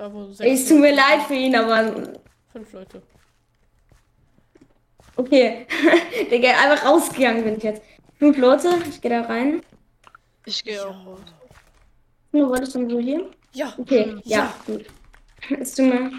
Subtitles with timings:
[0.00, 1.92] Da wo sechs Es tut mir leid für ihn, aber
[2.54, 3.02] Fünf Leute.
[5.16, 5.66] okay.
[6.30, 7.82] Digga, einfach rausgegangen bin ich jetzt.
[8.18, 9.60] Fünf Leute, ich gehe da rein.
[10.46, 11.20] Ich gehe auch raus.
[12.32, 13.30] Nur wolltest du so hier?
[13.52, 13.74] Ja.
[13.76, 14.54] Okay, ja, Ja.
[14.66, 14.86] gut.
[15.60, 16.12] Es tut mir.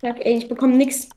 [0.00, 1.08] Sag, ey, ich bekomme nix.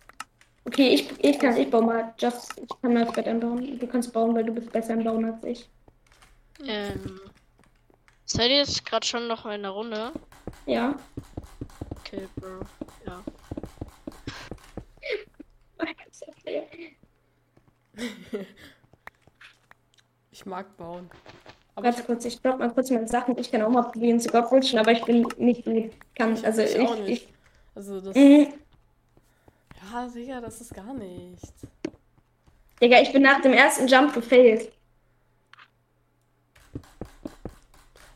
[0.66, 2.16] Okay, ich, ich kann, ich baue mal.
[2.18, 3.78] Just, ich kann mal das Bett anbauen.
[3.78, 5.70] Du kannst bauen, weil du bist besser im Bauen als ich.
[6.66, 7.20] Ähm.
[8.26, 10.12] Seid ihr jetzt gerade schon noch in der Runde?
[10.66, 10.96] Ja.
[12.00, 12.62] Okay, Bro.
[13.06, 13.24] Ja.
[20.32, 21.10] Ich mag bauen.
[21.76, 23.38] Aber Warte kurz, ich drop mal kurz meine Sachen.
[23.38, 25.92] Ich kann auch mal probieren zu Gottrutschen, aber ich bin nicht gut.
[26.14, 27.28] Kann, also ich, ich, auch ich, nicht.
[27.74, 28.16] Also das.
[28.16, 28.54] Mhm.
[29.92, 31.54] Ja, sicher, das ist gar nichts.
[32.82, 34.74] Digga, ich bin nach dem ersten Jump gefailt.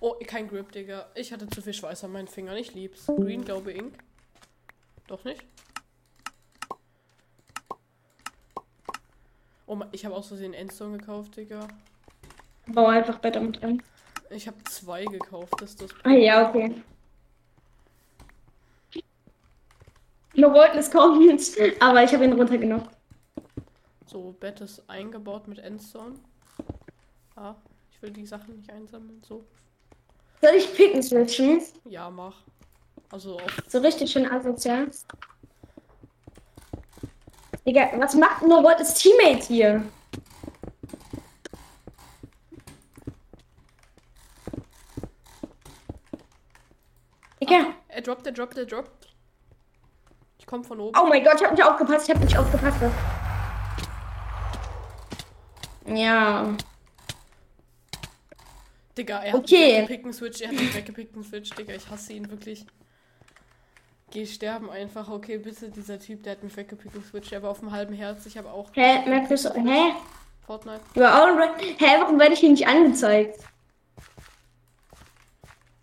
[0.01, 1.07] Oh, kein Grip, Digga.
[1.15, 2.55] Ich hatte zu viel Schweiß an meinen Fingern.
[2.55, 3.05] Ich lieb's.
[3.07, 3.97] Green, glaube Ink.
[5.07, 5.43] Doch nicht?
[9.65, 11.67] Oh, ich habe aus Versehen Endstone gekauft, Digga.
[12.67, 13.83] Bau einfach Bett damit an.
[14.29, 15.91] Ich habe zwei gekauft, das ist das.
[16.03, 16.81] Ah ja, okay.
[20.35, 21.21] No Voidless kommt,
[21.81, 22.87] aber ich habe ihn runtergenommen.
[24.05, 26.15] So, Bett ist eingebaut mit Endstone.
[27.35, 27.55] Ah,
[27.91, 29.21] ich will die Sachen nicht einsammeln.
[29.27, 29.45] So,
[30.41, 31.61] Soll ich picken switchen?
[31.85, 32.35] ja, mach.
[33.11, 34.89] Also auf So richtig schön asozial.
[37.65, 39.83] Digga, was macht No Voidless Teammate hier?
[47.41, 49.07] Digga, Er droppt, er droppt, er droppt.
[50.37, 50.97] Ich komme von oben.
[50.99, 52.77] oh mein Gott, ich hab nicht aufgepasst, ich hab nicht aufgepasst.
[55.85, 56.53] Ja.
[58.99, 59.87] Digga, er hat Okay.
[59.89, 62.65] einen Switch, er hat einen Switch, Digga, ich hasse ihn wirklich.
[64.11, 67.51] Geh sterben einfach, okay, bitte, dieser Typ, der hat mich weggepickt einen Switch, der war
[67.51, 69.93] auf dem halben Herz, ich habe auch Hä, du, hä?
[70.45, 70.81] Fortnite.
[70.95, 71.27] Du auch
[71.77, 73.39] Hä, warum werde ich hier nicht angezeigt?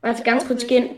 [0.03, 0.97] Warte, ganz kurz, ich gehe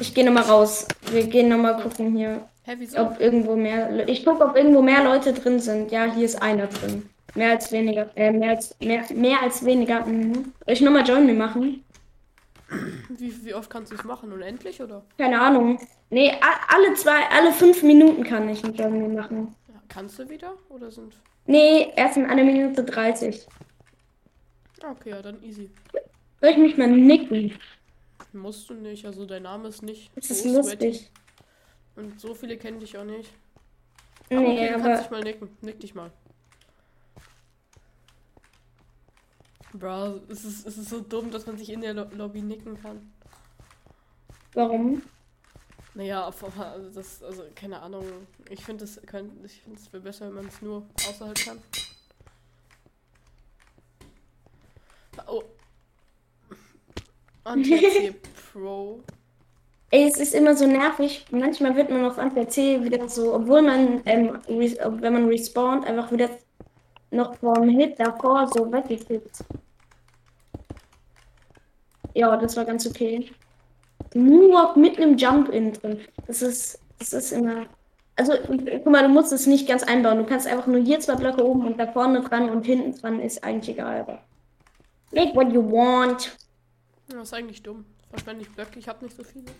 [0.00, 0.86] ich geh nochmal raus.
[1.10, 4.08] Wir gehen nochmal gucken hier, Hä, ob irgendwo mehr.
[4.08, 5.90] Ich gucke, ob irgendwo mehr Leute drin sind.
[5.90, 7.08] Ja, hier ist einer drin.
[7.34, 8.10] Mehr als weniger.
[8.16, 10.04] Äh, mehr als, mehr, mehr als weniger.
[10.06, 10.32] Mhm.
[10.34, 11.84] Soll ich nochmal Join Me machen?
[13.08, 14.32] Wie, wie oft kannst du es machen?
[14.32, 15.02] Unendlich oder?
[15.16, 15.78] Keine Ahnung.
[16.10, 16.32] Nee,
[16.68, 19.54] alle zwei, alle fünf Minuten kann ich ein Join Me machen.
[19.68, 20.54] Ja, kannst du wieder?
[20.68, 21.14] Oder sind.
[21.46, 23.46] Nee, erst in einer Minute 30.
[24.82, 25.70] Ah, okay, ja, dann easy.
[26.40, 27.52] Soll ich mich mal nicken?
[28.32, 30.10] Musst du nicht, also dein Name ist nicht.
[30.14, 31.10] Das ist lustig.
[31.96, 33.32] Und so viele kennen dich auch nicht.
[34.30, 34.96] Aber Nee, okay, du kannst aber.
[34.98, 35.48] dich mal nicken.
[35.62, 36.10] Nick dich mal.
[39.78, 42.80] Bro, es ist, es ist so dumm, dass man sich in der Lo Lobby nicken
[42.80, 43.12] kann.
[44.54, 45.02] Warum?
[45.94, 48.04] Naja, auf- also das, also keine Ahnung.
[48.50, 51.58] Ich finde es könnte, ich finde es besser, wenn man es nur außerhalb kann.
[55.26, 55.42] Oh.
[57.44, 58.14] Anti
[58.52, 59.00] Pro.
[59.90, 61.24] Ey, es ist immer so nervig.
[61.30, 66.28] Manchmal wird man auf Anti-C wieder so, obwohl man, ähm, wenn man respawnt, einfach wieder
[67.10, 69.44] noch vom Hit davor so weggekippt.
[72.18, 73.30] Ja, das war ganz okay.
[74.12, 76.00] Nur mit einem Jump-In drin.
[76.26, 77.66] Das ist, das ist immer.
[78.16, 80.18] Also, guck mal, du musst es nicht ganz einbauen.
[80.18, 83.20] Du kannst einfach nur hier zwei Blöcke oben und da vorne dran und hinten dran
[83.20, 84.00] ist eigentlich egal.
[84.00, 84.24] Aber
[85.12, 86.36] make what you want.
[87.12, 87.84] Ja, ist eigentlich dumm.
[88.10, 89.52] Verschwende ich Blöcke, ich habe nicht so viele.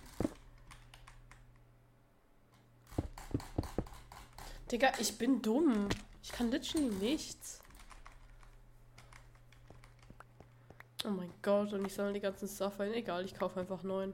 [4.73, 5.89] Digga, ich bin dumm.
[6.25, 7.61] Ich kann literally nichts.
[11.05, 12.93] Oh mein Gott, und ich soll die ganzen Stuff ein.
[12.93, 14.13] Egal, ich kaufe einfach neun.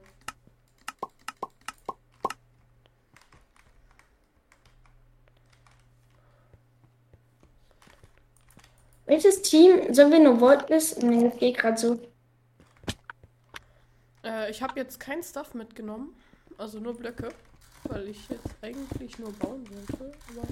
[9.07, 9.93] Welches Team?
[9.93, 10.97] Sollen wir nur Voltless?
[10.97, 11.99] Nee, das geht gerade so.
[14.23, 16.15] Äh, ich habe jetzt kein Stuff mitgenommen.
[16.57, 17.29] Also nur Blöcke.
[17.83, 20.11] Weil ich jetzt eigentlich nur bauen wollte.
[20.29, 20.47] Aber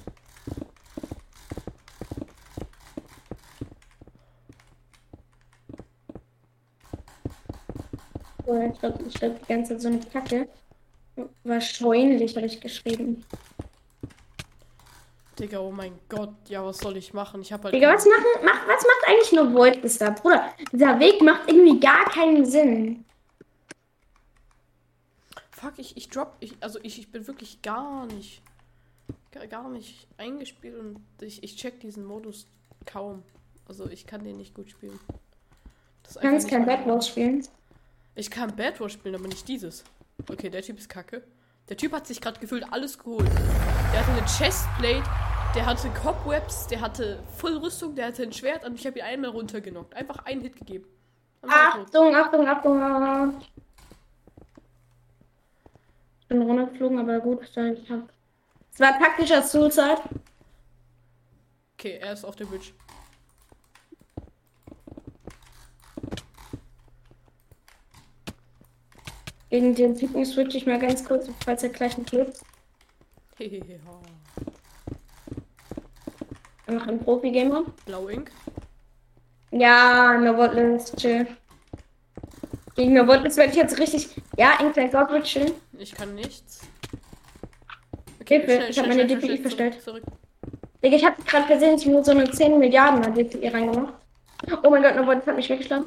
[8.45, 10.47] Oh, ich glaube, ich glaub, die ganze Zeit so eine Kacke.
[11.43, 13.23] Wahrscheinlich habe ich geschrieben.
[15.39, 16.33] Digga, oh mein Gott.
[16.47, 17.41] Ja, was soll ich machen?
[17.41, 17.73] Ich habe halt.
[17.73, 20.11] Digga, was, machen, mach, was macht eigentlich nur Voidless da?
[20.11, 23.05] Bruder, dieser Weg macht irgendwie gar keinen Sinn.
[25.51, 28.41] Fuck, ich, ich drop, ich, also ich, ich bin wirklich gar nicht,
[29.49, 32.47] gar, nicht eingespielt und ich, ich check diesen Modus
[32.85, 33.23] kaum.
[33.67, 34.99] Also ich kann den nicht gut spielen.
[36.13, 37.47] Du kannst kein Backload spielen.
[38.15, 39.83] Ich kann Bad Wars spielen, aber nicht dieses.
[40.29, 41.23] Okay, der Typ ist kacke.
[41.69, 43.27] Der Typ hat sich gerade gefühlt alles geholt.
[43.27, 45.03] Der hatte eine Chestplate,
[45.55, 49.31] der hatte Cobwebs, der hatte Vollrüstung, der hatte ein Schwert und ich habe ihn einmal
[49.31, 49.95] runtergenockt.
[49.95, 50.85] Einfach einen Hit gegeben.
[51.41, 53.41] Achtung, Achtung, Achtung.
[56.21, 57.57] Ich bin runtergeflogen, aber gut, ich
[57.89, 58.09] hab.
[58.71, 60.01] Es war taktischer Suicide.
[61.77, 62.71] Okay, er ist auf der Bridge.
[69.53, 72.39] Gegen den Typen switch ich mal ganz kurz, falls er gleich nicht lebt.
[73.37, 73.79] Hehehe.
[76.65, 77.63] Einfach ein Profi-Gamer.
[77.85, 78.31] Blau Ink.
[79.51, 81.27] Ja, Novotlist, chill.
[82.73, 84.19] Gegen Novotlist werde ich jetzt richtig.
[84.37, 85.53] Ja, Inkler God wird chill.
[85.77, 86.61] Ich kann nichts.
[88.27, 89.79] Hilfe, ich hab meine DPI verstellt.
[89.83, 90.01] Zurück.
[90.83, 93.93] Digga, ich habe gerade gesehen, ich nur so eine 10 Milliarden DPI reingemacht.
[94.63, 95.85] Oh mein Gott, Novotlist hat mich weggeschlagen.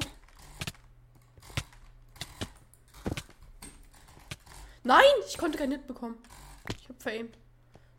[4.87, 6.17] Nein, ich konnte keinen Hit bekommen.
[6.79, 7.37] Ich hab veraimt.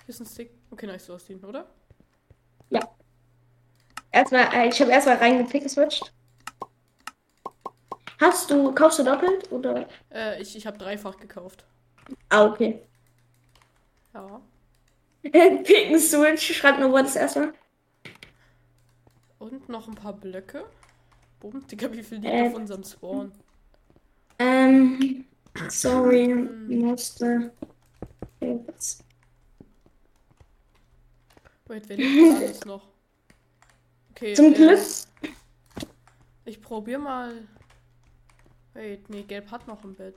[0.07, 0.51] Hier ist ein Stick.
[0.71, 1.67] Okay, nice, du hast ihn, oder?
[2.71, 2.81] Ja.
[4.11, 6.11] Erstmal, äh, ich habe erstmal reingepickeswitcht.
[8.19, 9.87] Hast du, kaufst du doppelt oder?
[10.11, 11.67] Äh, ich, ich habe dreifach gekauft.
[12.31, 12.81] Ah, okay.
[14.15, 14.41] Ja.
[15.31, 17.53] Picken Switch, schreibt nur das erstmal.
[19.39, 20.65] Und noch ein paar Blöcke.
[21.39, 22.49] Bumm, Digga, wie viel liegt Äh.
[22.49, 23.33] auf unserem Spawn?
[24.39, 25.27] Ähm,
[25.69, 26.29] sorry,
[26.69, 27.53] musste.
[28.41, 29.05] Jetzt.
[31.67, 32.89] Wait, wer liegt das alles noch?
[34.13, 34.79] Okay, Zum äh, Glück.
[36.45, 37.47] Ich probier mal.
[38.75, 40.15] Wait, nee, gelb hat noch ein Bett.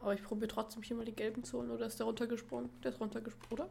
[0.00, 1.70] Aber ich probiere trotzdem hier mal die gelben zu holen.
[1.70, 2.70] Oder ist der runtergesprungen?
[2.82, 3.68] Der ist runtergesprungen, oder?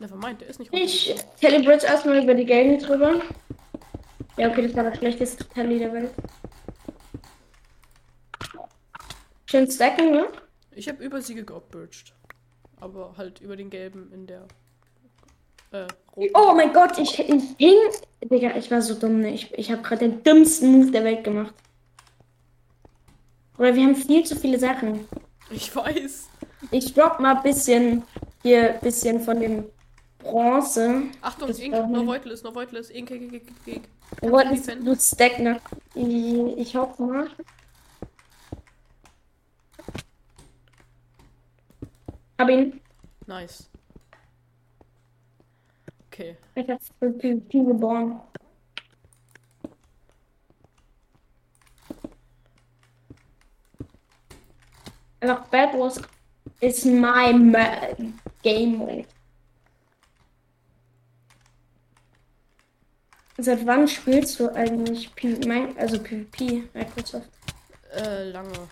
[0.00, 1.38] Nevermind, der ist nicht Ich runtergesprungen.
[1.38, 3.20] teleporte erstmal über die Gelben drüber.
[4.36, 6.10] Ja, okay, das war das schlechteste Tally der Welt.
[9.52, 10.28] Schön stacken, ne?
[10.70, 12.14] Ich habe über sie geopbircht.
[12.80, 14.48] Aber halt über den gelben in der.
[15.72, 16.32] Äh, roten.
[16.34, 17.76] Oh mein Gott, ich, ich hing.
[18.24, 19.34] Digga, ich war so dumm, ne?
[19.34, 21.52] Ich, ich habe gerade den dümmsten Move der Welt gemacht.
[23.58, 25.06] Oder wir haben viel zu viele Sachen.
[25.50, 26.30] Ich weiß.
[26.70, 28.04] Ich drop mal ein bisschen
[28.40, 29.64] hier bisschen von dem
[30.20, 31.02] Bronze.
[31.20, 32.06] Achtung, Ink, war no hin.
[32.06, 33.82] Voidless, no Voidless, Ink, Ink, Ink, Ink,
[34.22, 34.82] Ink.
[34.82, 35.60] Du stack ne?
[36.56, 37.28] Ich hoffe mal.
[42.42, 42.80] Hab ihn.
[43.28, 43.70] Nice.
[46.08, 46.36] Okay.
[46.56, 48.20] Ich hab's für PvP geboren.
[55.20, 56.00] Einfach Bad Wars
[56.60, 57.94] is my ma-
[58.42, 59.06] game mode.
[63.38, 67.30] Seit wann spielst du eigentlich P mein, also PvP Microsoft?
[67.94, 68.68] Äh, lange.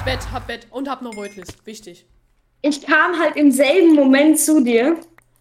[0.00, 1.54] Hab Bett, hab Bett und hab no Voidless.
[1.66, 2.06] Wichtig.
[2.62, 4.98] Ich kam halt im selben Moment zu dir.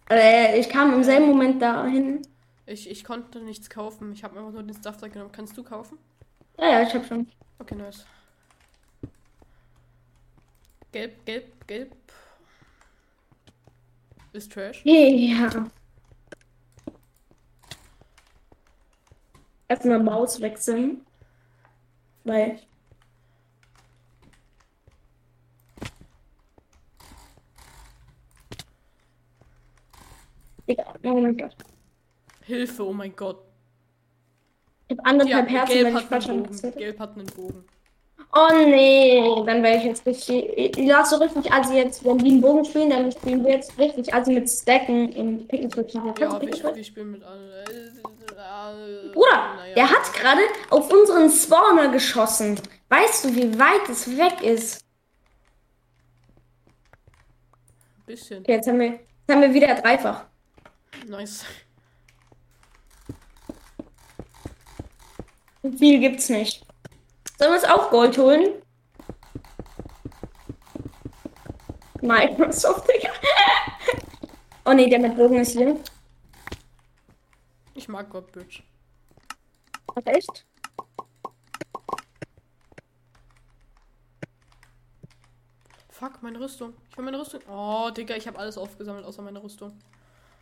[0.10, 2.28] Äh, ich kam im selben Moment dahin.
[2.66, 4.12] Ich, ich konnte nichts kaufen.
[4.12, 5.32] Ich habe einfach nur den Stuff da genommen.
[5.32, 5.98] Kannst du kaufen?
[6.58, 7.26] Ja, ja, ich hab schon.
[7.58, 8.06] Okay, nice.
[10.92, 11.96] Gelb, gelb, gelb.
[14.34, 14.81] Ist Trash.
[14.83, 15.68] Ja.
[19.69, 21.06] Erstmal Maus wechseln.
[22.26, 22.60] Weil.
[30.69, 31.56] Digga, oh mein Gott.
[32.42, 33.42] Hilfe, oh mein Gott.
[34.88, 36.71] Ich hab anderthalb Ja, Herzen, gelb wenn ich hat falsch einen Bogen.
[36.78, 37.66] Gelb hat einen Bogen.
[38.31, 40.78] Oh nee, dann werde ich jetzt richtig.
[40.78, 43.78] Ich lasse so richtig Assi jetzt, wenn die einen Bogen spielen, dann spielen wir jetzt
[43.80, 46.04] richtig Assi mit Stacken und Picken switchen.
[46.04, 47.49] Kannst du Ja, wir, wir spielen mit allen.
[47.49, 49.76] Äh, Bruder, naja.
[49.76, 52.59] der hat gerade auf unseren Spawner geschossen.
[52.90, 54.85] Weißt du, wie weit es weg ist?
[58.06, 58.42] Bisschen.
[58.42, 60.29] Okay, jetzt haben wir, jetzt haben wir wieder dreifach.
[61.08, 61.46] Nice.
[65.78, 66.66] Viel gibt's nicht.
[67.38, 68.62] Sollen wir uns auch Gold holen?
[72.02, 73.12] Microsoft, Digga.
[74.66, 75.80] Oh nee, der mit Bogen ist hier.
[77.74, 78.64] Ich mag Godbridge.
[79.96, 80.46] Ach, echt?
[85.90, 86.74] Fuck, meine Rüstung.
[86.90, 87.42] Ich will meine Rüstung.
[87.50, 89.78] Oh, Digga, ich habe alles aufgesammelt außer meine Rüstung.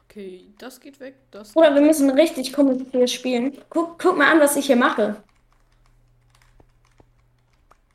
[0.10, 1.16] Okay, das geht weg.
[1.32, 1.54] Das.
[1.54, 3.58] Bruder, wir müssen richtig kompetitiv spielen.
[3.70, 5.22] Guck, guck mal an, was ich hier mache.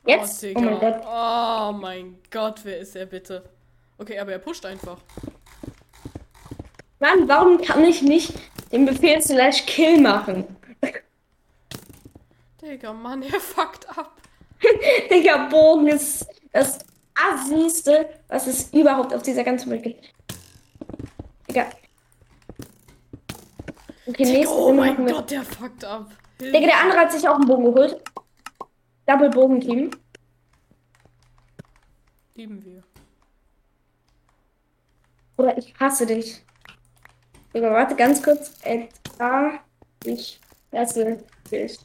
[0.05, 0.43] Jetzt?
[0.43, 0.79] Oh, Oh, mein.
[0.79, 1.01] Gott.
[1.07, 3.49] Oh mein Gott, wer ist er bitte?
[3.97, 4.97] Okay, aber er pusht einfach.
[6.99, 8.33] Mann, warum kann ich nicht
[8.71, 10.45] den Befehl slash kill machen?
[12.61, 14.15] Digga, Mann, er fuckt ab.
[15.09, 16.79] Digga, Bogen ist das
[17.15, 20.13] assigste, was es überhaupt auf dieser ganzen Welt gibt.
[21.49, 21.69] Digga.
[24.05, 25.05] Okay, Digga, oh mein.
[25.05, 26.11] Gott, der fuckt ab.
[26.39, 28.01] Digga, der andere hat sich auch einen Bogen geholt.
[29.05, 29.91] Double Bogen Team.
[32.35, 32.83] Lieben wir.
[35.37, 36.43] Oder ich hasse dich.
[37.53, 38.53] Digga, warte ganz kurz.
[38.63, 39.59] Etwa
[40.03, 40.39] ich
[40.71, 41.79] hasse dich.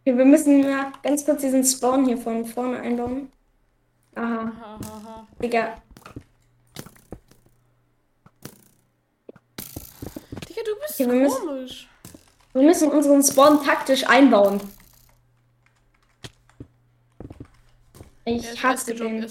[0.00, 3.32] Okay, wir müssen ja ganz kurz diesen Spawn hier von vorne einbauen.
[4.14, 5.26] Aha.
[5.42, 5.82] Digga,
[10.74, 11.88] du bist Okay, wir müssen- komisch.
[12.52, 14.60] Wir müssen unseren Spawn taktisch einbauen.
[18.24, 19.26] Ich ist hasse den.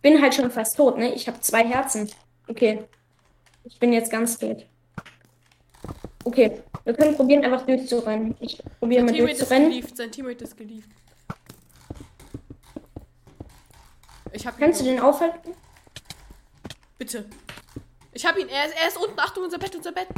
[0.00, 1.14] Bin halt schon fast tot, ne?
[1.14, 2.10] Ich habe zwei Herzen.
[2.48, 2.84] Okay.
[3.64, 4.66] Ich bin jetzt ganz tot.
[6.24, 6.60] Okay.
[6.84, 8.36] Wir können probieren, einfach durchzurennen.
[8.40, 9.70] Ich probiere mal durchzurennen.
[9.70, 10.88] gelieft, sein Teammate ist gelieft.
[14.32, 14.58] Ich hab.
[14.58, 15.54] Kannst du den aufhalten?
[16.98, 17.26] Bitte.
[18.12, 19.18] Ich hab ihn, er ist, er ist unten.
[19.18, 20.08] Achtung, unser Bett, unser Bett.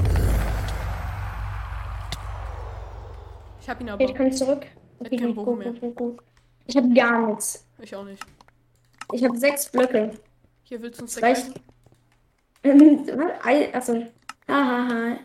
[3.61, 4.05] Ich hab ihn aber.
[4.05, 4.67] Ich kann zurück.
[5.01, 6.19] Okay, gut, gut, gut.
[6.67, 7.67] Ich habe gar nichts.
[7.79, 8.23] Ich auch nicht.
[9.13, 10.11] Ich habe sechs Blöcke.
[10.65, 11.23] Hier willst du uns?
[13.43, 14.07] Ei- Also,
[14.49, 15.19] hahaha.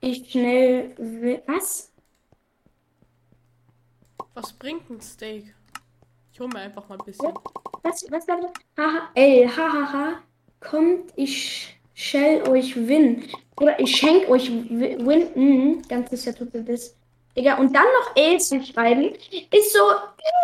[0.00, 0.94] Ich schnell.
[0.98, 1.90] will- Was?
[4.34, 5.54] Was bringt ein Steak?
[6.32, 7.32] Ich hol mir einfach mal ein bisschen.
[7.82, 8.04] Was?
[8.10, 8.26] Was?
[8.26, 8.52] Was?
[8.76, 9.08] Haha.
[9.14, 10.20] Ey, hahaha.
[10.68, 13.24] Kommt, ich shell euch Win.
[13.60, 15.28] Oder ich schenk euch Wi- Win.
[15.34, 16.96] Mhm, ganz sicher tut ihr das.
[17.36, 19.12] Digga, und dann noch zu schreiben,
[19.50, 19.80] ist so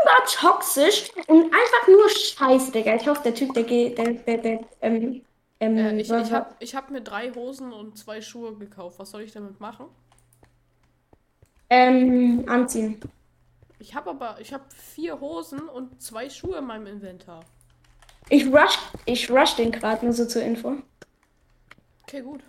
[0.04, 2.96] übertoxisch und einfach nur Scheiße, Digga.
[2.96, 5.22] Ich hoffe, der Typ, der geht, der, der, der, ähm,
[5.60, 8.98] ähm, Äh, ich, ich, wa- hab, ich hab mir drei Hosen und zwei Schuhe gekauft.
[8.98, 9.86] Was soll ich damit machen?
[11.72, 13.00] ähm, anziehen.
[13.78, 17.40] Ich habe aber, ich habe vier Hosen und zwei Schuhe in meinem Inventar.
[18.32, 20.76] Ich rush, ich rush den gerade nur so zur Info.
[22.04, 22.44] Okay, gut.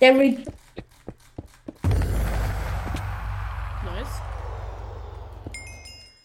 [0.00, 0.38] Der Re
[3.84, 4.22] Nice.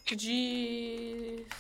[0.06, 1.60] GG's.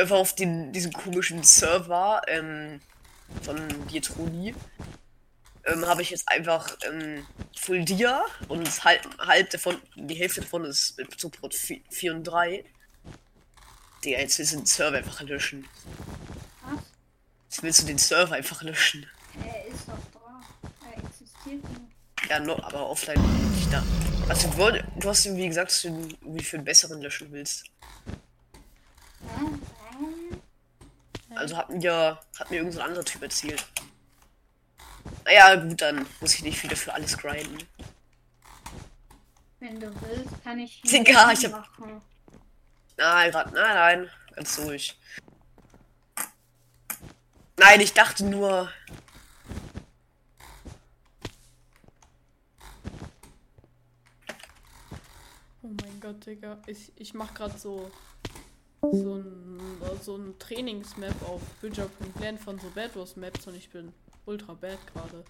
[0.00, 2.80] Einfach auf den, diesen komischen Server ähm,
[3.42, 3.56] von
[3.88, 4.54] Dietroni
[5.64, 7.26] ähm, habe ich jetzt einfach ähm,
[7.56, 12.64] Full Dia und halb, halb davon, die Hälfte davon ist mit Support 4 und 3.
[14.04, 15.68] Digga, jetzt willst du den Server einfach löschen.
[16.64, 16.80] Was?
[17.44, 19.06] Jetzt willst du den Server einfach löschen.
[19.44, 20.40] Er ist doch da.
[20.86, 22.28] Er existiert nur.
[22.28, 23.20] Ja, no, aber offline
[23.54, 23.84] nicht da.
[24.28, 27.64] Also du, du hast irgendwie gesagt, dass du ihn irgendwie für einen besseren löschen willst.
[29.36, 29.60] Hm?
[31.36, 33.64] Also hat mir, hat mir irgendein so anderer Typ erzählt.
[35.24, 37.58] Naja, gut, dann muss ich nicht wieder für alles grinden.
[39.60, 42.00] Wenn du willst, kann ich ihn Digga, ich hab- machen.
[42.96, 44.98] Nein, grad, nein, nein, ganz ruhig.
[47.56, 48.70] Nein, ich dachte nur.
[55.62, 56.58] Oh mein Gott, Digga.
[56.66, 57.90] Ich, ich mach grad so.
[58.82, 59.70] So ein,
[60.00, 63.92] so ein Trainingsmap auf Bridger.land von so Bad Wars Maps und ich bin
[64.24, 65.24] ultra bad gerade.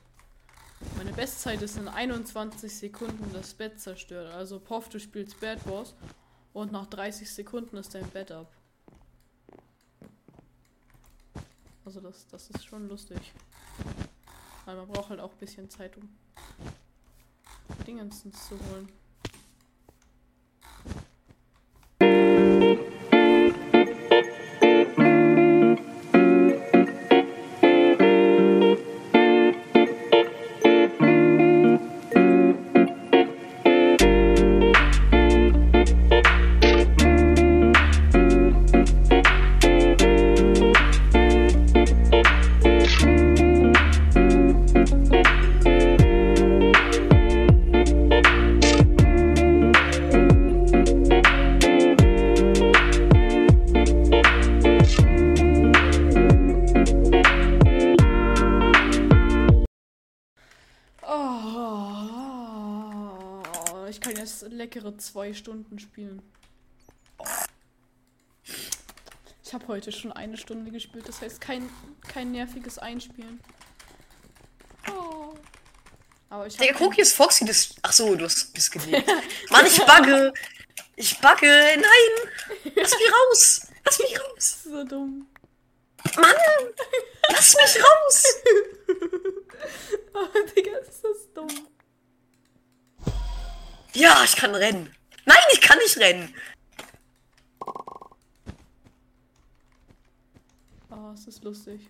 [0.96, 4.32] Meine Bestzeit ist in 21 Sekunden das Bett zerstört.
[4.32, 5.94] Also Poff, du spielst Bad Wars
[6.52, 8.50] und nach 30 Sekunden ist dein Bett ab.
[11.84, 13.32] Also das, das ist schon lustig.
[14.64, 16.08] Weil man braucht halt auch ein bisschen Zeit, um
[17.86, 18.88] Dingensens zu holen.
[65.30, 66.22] Zwei Stunden spielen.
[69.44, 71.68] Ich habe heute schon eine Stunde gespielt, das heißt kein,
[72.06, 73.40] kein nerviges Einspielen.
[74.88, 75.34] Oh.
[76.28, 77.44] Aber ich hab guck, hier ist Foxy.
[77.44, 77.74] Das...
[77.82, 79.08] Ach so, du hast bist gelegt.
[79.50, 80.32] Mann, ich bugge.
[80.96, 81.46] Ich bugge.
[81.76, 82.72] Nein.
[82.76, 83.66] Lass mich raus.
[83.84, 84.58] Lass mich raus.
[84.64, 85.26] so dumm.
[86.16, 86.34] Mann.
[87.28, 88.24] Lass mich raus.
[90.12, 91.68] Oh, Digga, ist das dumm.
[93.92, 94.92] Ja, ich kann rennen.
[95.24, 96.34] Nein, ich kann nicht rennen.
[100.90, 101.80] Oh, es ist lustig.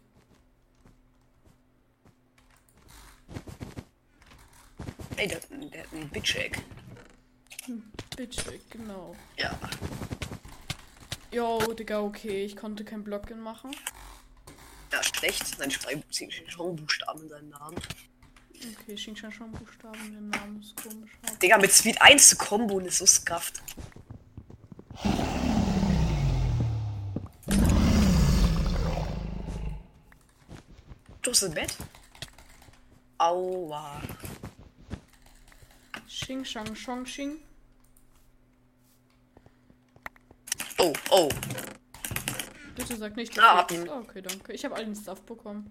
[5.16, 6.58] Ey, der, der hat einen Bitch-Egg.
[8.16, 8.38] Bitch,
[8.70, 9.14] genau.
[9.36, 9.58] Ja.
[11.32, 13.70] Jo, Digga, okay, ich konnte kein Blocken machen.
[14.92, 15.46] Ja, schlecht.
[15.46, 15.70] Sein
[16.76, 17.76] Buchstaben in seinem Namen.
[18.62, 21.10] Okay, Xing Shang schon Buchstaben, der Name ist komisch.
[21.40, 23.62] Digga, mit Speed 1 zu Combo ist so scuffed.
[31.22, 31.76] Du hast ein Bett?
[33.18, 34.00] Aua.
[36.06, 37.38] Xing Shang Shong Xing.
[40.78, 41.28] Oh, oh.
[42.74, 43.78] Bitte sag nicht, Ah, dass hab ich...
[43.78, 43.88] ihn.
[43.88, 44.52] Oh, okay, danke.
[44.52, 45.68] Ich habe all den Stuff bekommen.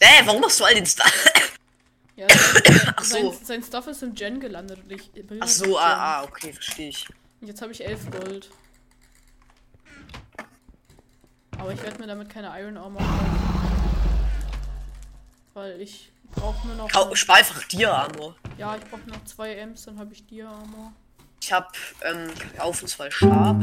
[0.00, 1.10] Äh, warum machst du all den Star?
[2.16, 3.32] Ja, sein, Ach so.
[3.32, 6.88] sein, sein Stuff ist im Gen gelandet und ich Ach so, ah, ah, okay, verstehe
[6.90, 7.06] ich.
[7.40, 8.50] Und Jetzt habe ich 11 Gold.
[11.58, 13.38] Aber ich werde mir damit keine Iron Armor kaufen.
[15.54, 16.88] Weil ich brauche nur noch.
[16.88, 18.36] Kau spar einfach dir, Armor.
[18.56, 20.92] ja, ich brauche noch zwei Ems, dann habe ich dir Armor.
[21.40, 23.62] Ich hab, ähm, auf und zwei Sharp.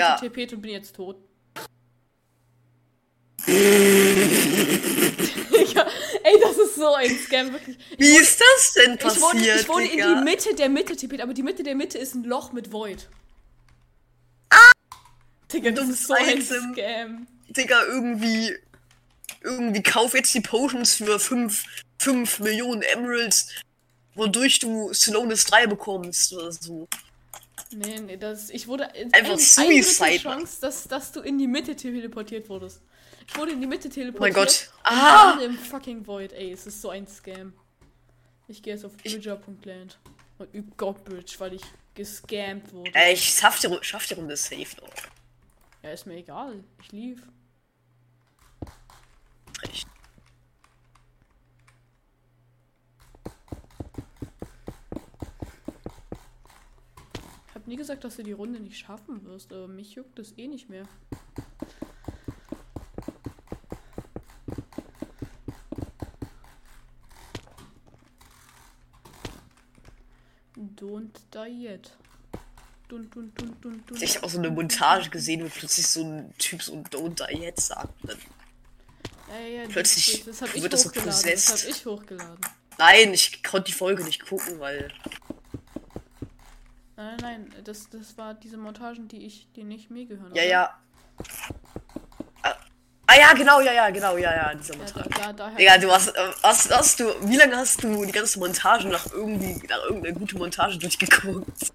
[0.00, 0.22] Wurde.
[0.22, 1.16] Mitte TP't und bin jetzt tot.
[3.46, 3.56] Digga,
[6.24, 7.78] ey, das ist so ein Scam, wirklich.
[7.96, 11.22] Wie ist das denn Ich wurde, passiert, ich wurde in die Mitte der Mitte TP't,
[11.22, 13.08] aber die Mitte der Mitte ist ein Loch mit Void.
[15.52, 16.42] Digga, das ist so ein.
[16.42, 17.26] Scam.
[17.48, 18.54] Digga, irgendwie.
[19.42, 21.64] Irgendwie kauf jetzt die Potions für 5,
[21.98, 23.48] 5 Millionen Emeralds,
[24.14, 26.86] wodurch du Slowness 3 bekommst oder so.
[27.72, 31.38] Nee, nee, das, ich wurde in Einfach ein, Suicide, eine Chance, dass, dass du in
[31.38, 32.82] die Mitte teleportiert wurdest.
[33.28, 34.20] Ich wurde in die Mitte Oh teleportiert.
[34.22, 34.70] mein Gott.
[34.82, 35.38] Ah!
[35.44, 37.52] im fucking Void, ey, es ist so ein Scam.
[38.48, 39.98] Ich gehe jetzt auf bridger.land
[40.38, 41.62] und üb Godbridge, weil ich
[41.94, 42.90] gescammt wurde.
[42.94, 44.90] Ey, ich schaff die, Ru- schaff die Runde safe noch.
[45.84, 46.64] Ja, ist mir egal.
[46.82, 47.22] Ich lief.
[49.62, 49.86] Echt.
[57.70, 60.68] Nie gesagt, dass du die Runde nicht schaffen wirst, aber mich juckt es eh nicht
[60.68, 60.86] mehr.
[70.56, 71.90] Don't die yet.
[72.88, 74.02] Dun, dun, dun, dun, dun.
[74.02, 77.14] Ich habe auch so eine Montage gesehen, wo plötzlich so ein Typ so ein Don't
[77.28, 77.94] Die Yet sagt.
[78.02, 78.18] Dann-
[79.28, 81.12] Ja, ja, ja, Plötzlich das, das wird das so hochgeladen.
[81.12, 81.64] Das possessed.
[81.70, 82.40] hab ich hochgeladen.
[82.78, 84.92] Nein, ich konnte die Folge nicht gucken, weil.
[87.00, 90.34] Nein, nein, nein, das, das war diese Montagen, die ich, die nicht mir gehören.
[90.34, 90.50] Ja, oder?
[90.50, 90.78] ja.
[92.42, 92.54] Ah,
[93.06, 95.34] ah ja, genau, ja, ja, genau, ja, ja, dieser Ja, da, Montage.
[95.34, 98.88] da, Digga, du hast, äh, hast, hast du, wie lange hast du die ganze Montage
[98.88, 101.72] nach irgendwie, nach irgendeiner gute Montage durchgeguckt?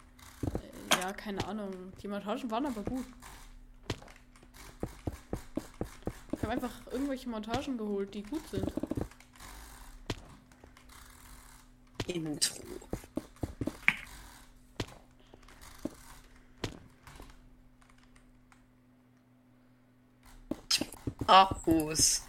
[1.02, 1.74] Ja, keine Ahnung.
[2.04, 3.06] Die Montagen waren aber gut.
[6.34, 8.72] Ich habe einfach irgendwelche Montagen geholt, die gut sind.
[12.06, 12.62] Intro.
[21.28, 22.22] Akkus.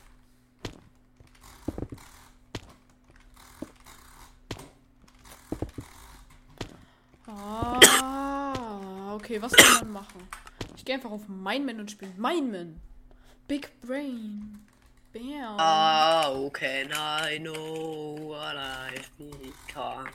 [7.26, 10.28] Ah, okay, was kann man machen?
[10.76, 12.80] Ich gehe einfach auf Mineman und spiele Mineman.
[13.46, 14.66] Big Brain.
[15.12, 15.58] Bam.
[15.58, 20.08] How can I know what I've become?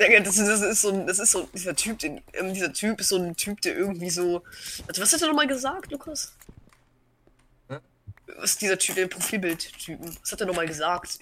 [0.00, 2.72] Digga, das, ist- das ist so ein, das ist so, dieser Typ, den, ähm, dieser
[2.72, 4.42] Typ ist so ein Typ, der irgendwie so,
[4.86, 6.34] also was hat er nochmal gesagt, Lukas?
[7.68, 7.78] Hä?
[8.38, 10.16] Was ist dieser Typ, der Profilbild-Typen?
[10.20, 11.18] Was hat er nochmal gesagt?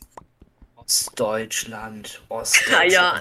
[0.77, 2.93] Ostdeutschland, Ostdeutschland.
[2.93, 3.21] ja.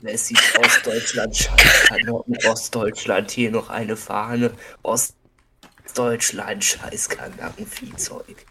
[0.00, 4.52] Messi, Ostdeutschland, Scheißkanotten, Ostdeutschland, hier noch eine Fahne.
[4.84, 8.46] Ostdeutschland, Scheißkanackenviehzeug.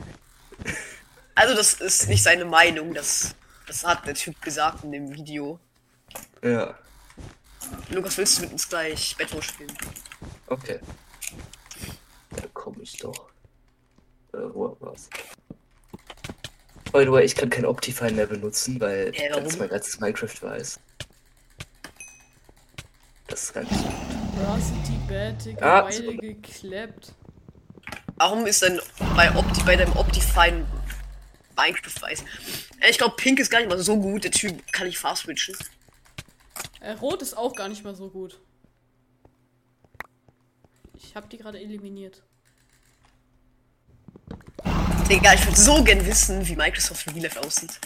[1.36, 3.36] Also das ist nicht seine Meinung, das,
[3.66, 5.60] das hat der Typ gesagt in dem Video.
[6.44, 6.78] Ja,
[7.90, 9.76] Lukas, willst du mit uns gleich Bettro spielen?
[10.48, 10.80] okay.
[12.32, 13.30] Da komme ich doch.
[14.34, 15.10] Äh, wo war's?
[16.92, 19.44] By the way, ich kann kein Optifine mehr benutzen, weil warum?
[19.44, 20.80] ganz mein ganzes Minecraft weiß.
[23.28, 23.92] Das ist ganz gut.
[24.48, 24.98] Rosity
[25.44, 26.18] Digga, Ah, Sekunde.
[26.34, 27.14] geklappt.
[28.18, 28.80] Warum ist denn
[29.16, 30.66] bei, Opti, bei deinem Optifine
[31.58, 32.22] Minecraft weiß?
[32.80, 34.24] Äh, Ich glaube, Pink ist gar nicht mal so gut.
[34.24, 35.56] Der Typ kann ich fast switchen.
[36.80, 38.40] Äh, Rot ist auch gar nicht mal so gut.
[40.96, 42.24] Ich habe die gerade eliminiert.
[45.10, 47.80] Digga, ich würde so gern wissen, wie Microsoft Real Life aussieht.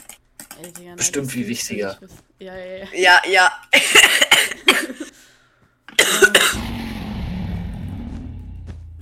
[0.61, 1.97] Ey, Digga, nein, Bestimmt viel wichtiger.
[2.39, 2.87] Ja, ja, ja.
[2.93, 3.51] Ja, ja.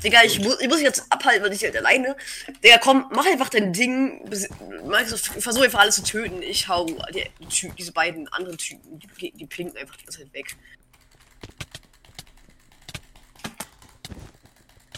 [0.04, 2.16] Digga, ich, mu ich muss jetzt abhalten, weil ich halt alleine.
[2.64, 4.22] Digga, komm, mach einfach dein Ding.
[4.30, 6.42] Versuch einfach alles zu töten.
[6.42, 10.34] Ich hau die, Ty diese beiden anderen Typen, die, die pinken einfach die ganze Zeit
[10.34, 10.56] weg.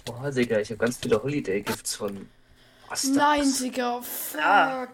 [0.05, 2.27] Boah, Digga, ich habe ganz viele Holiday-Gifts von
[2.91, 3.15] Astars.
[3.15, 4.39] Nein, Digga, fuck.
[4.39, 4.87] Ja.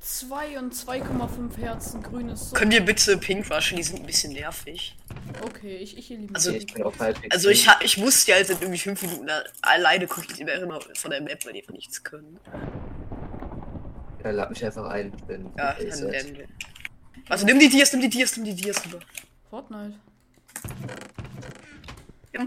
[0.00, 2.56] 2 und 2,5 Herzen, grün ist so.
[2.56, 3.76] Können wir bitte Pink rushen?
[3.78, 4.96] Die sind ein bisschen nervig.
[5.42, 7.32] Okay, ich, ich eliminiere Also, die Ich.
[7.32, 10.52] Also ich, ha ich wusste ja, seit irgendwie fünf Minuten da- alleine gucke ich immer
[10.52, 12.38] immer von der Map, weil die einfach nichts können.
[14.22, 15.12] Ja, lad mich einfach ein.
[15.16, 16.46] Ich bin Ja, okay, dann lernen wir.
[17.30, 18.98] Also nimm die Dias, nimm die Dias, nimm die Dias rüber.
[19.48, 19.94] Fortnite.
[22.34, 22.44] Ja,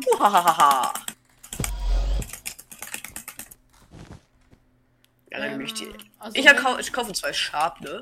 [5.31, 5.95] Ähm, möchte ich.
[6.19, 8.01] also Ich, erkau ich kaufe zwei Sharp, ne?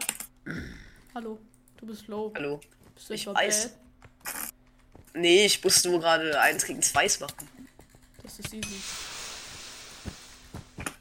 [1.13, 1.39] Hallo,
[1.77, 2.31] du bist low.
[2.35, 2.61] Hallo.
[2.93, 3.69] Bist du ich weiß.
[3.69, 4.43] bad?
[5.13, 7.47] Nee, ich muss nur gerade eins gegen zweis machen.
[8.21, 8.81] Das ist easy.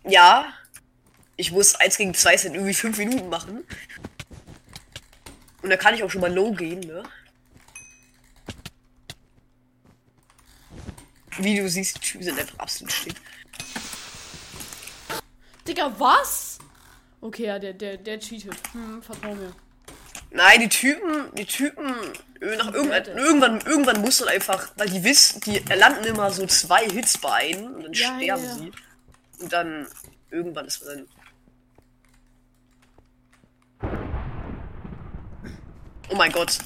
[0.04, 0.52] Ja.
[1.36, 3.64] Ich muss eins gegen zwei in irgendwie fünf Minuten machen.
[5.62, 7.02] Und da kann ich auch schon mal low gehen, ne?
[11.38, 13.16] Wie du siehst, die Typen sind einfach absolut shit.
[15.66, 16.58] Digga, was?
[17.20, 18.54] Okay, ja, der, der, der cheatet.
[18.72, 19.52] Hm, vertrau mir.
[20.30, 21.94] Nein, die Typen, die Typen,
[22.40, 26.46] äh, nach irgendwann, irgendwann, irgendwann muss dann einfach, weil die wissen, die landen immer so
[26.46, 28.54] zwei Hits bei einem und dann Ja, sterben ja, ja.
[28.56, 28.72] sie.
[29.40, 29.86] Und dann,
[30.30, 31.08] irgendwann ist man dann.
[36.10, 36.58] Oh mein Gott.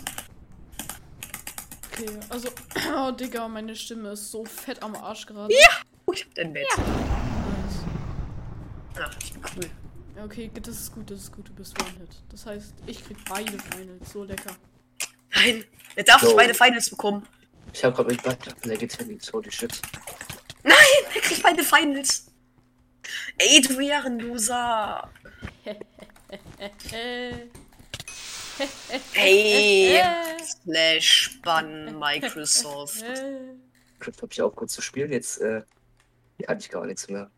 [1.92, 2.48] Okay, also,
[2.96, 5.54] oh Digga, meine Stimme ist so fett am Arsch gerade.
[6.06, 6.66] Oh, ich hab dein Bett.
[6.76, 7.37] Nice.
[8.96, 9.70] Ach, ich bin cool.
[10.16, 12.10] Ja, okay, das ist gut, das ist gut, du bist One-Hit.
[12.30, 14.56] Das heißt, ich krieg beide Finals, so lecker.
[15.34, 16.34] Nein, er darf So.
[16.36, 17.26] beide Finals bekommen.
[17.72, 19.80] Ich hab grad mit Backklappen Legacy, holy shit.
[20.64, 20.74] Nein,
[21.14, 22.26] er kriegt beide Finals.
[23.38, 25.08] Ey, du Ehrenloser.
[25.64, 27.32] Äh,
[29.12, 30.02] Hey,
[30.44, 33.04] Slash Bann Microsoft.
[34.00, 35.62] Crypt hab ich auch kurz zu spielen, jetzt, äh,
[36.46, 37.30] hatte ich gar nichts mehr.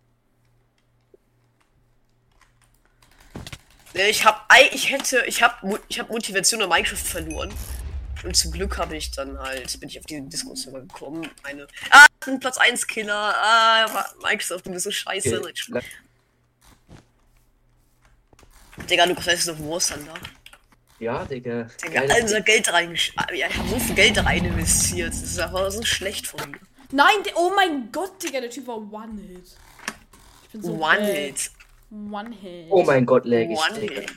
[3.92, 7.52] Ich hab, ich hätte, ich hab, ich hab Motivation in Minecraft verloren.
[8.22, 11.28] Und zum Glück habe ich dann halt, bin ich auf diesen Discord-Server gekommen.
[11.42, 15.40] Eine, ah, ein Platz 1 Killer, ah, Microsoft, du bist so scheiße.
[15.40, 15.80] Okay.
[18.88, 20.14] Digga, du noch War Thunder?
[20.98, 21.68] Ja, Digga.
[21.82, 23.12] Digga, all unser Geld reingesch...
[23.16, 25.12] ah, Ja, ich hab so viel Geld rein investiert.
[25.12, 26.58] Das ist aber so schlecht von mir.
[26.92, 29.56] Nein, oh mein Gott, Digga, der Typ war One-Hit.
[30.44, 31.50] Ich bin so One-Hit.
[31.90, 32.66] One-Hit.
[32.70, 33.94] Oh mein Gott, lag ich, Digga.
[34.00, 34.12] One-Hit.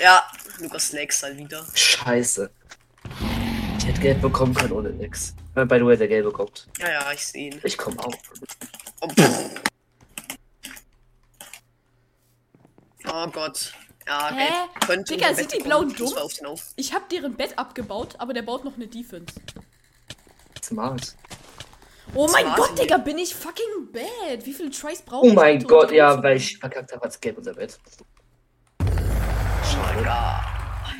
[0.00, 0.22] Ja,
[0.58, 1.64] Lukas Lex halt wieder.
[1.74, 2.50] Scheiße.
[3.78, 5.34] Ich hätte Geld bekommen können ohne nix.
[5.54, 6.68] Äh, By the way, der Gelbe kommt.
[6.78, 7.60] Ja, ja, ich sehe ihn.
[7.64, 8.14] Ich komm auch.
[9.00, 9.08] Oh,
[13.12, 13.72] oh Gott.
[14.06, 14.48] Ja, Hä?
[14.48, 16.14] Geld könnte Digga, sind Bett die Blauen dumm?
[16.14, 16.72] war auf den auf.
[16.76, 19.34] Ich hab deren Bett abgebaut, aber der baut noch eine Defense.
[20.62, 21.14] Smart.
[22.14, 22.78] Oh mein Gott.
[22.78, 24.44] Digga, bin ich fucking bad.
[24.44, 25.34] Wie viele Tries brauche Oh ich?
[25.34, 27.78] mein um Gott, ja, weil ich verkackt habe als Gelb unser Bett.
[29.70, 30.10] Schade.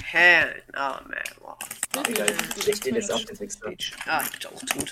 [0.05, 1.19] Hell, na, man.
[1.41, 1.57] Wow.
[2.09, 2.27] Egal,
[2.67, 3.61] ich den jetzt abgefixt.
[3.63, 3.71] habe.
[3.73, 3.93] Bitch.
[4.07, 4.91] Ja, ich bin auch tot.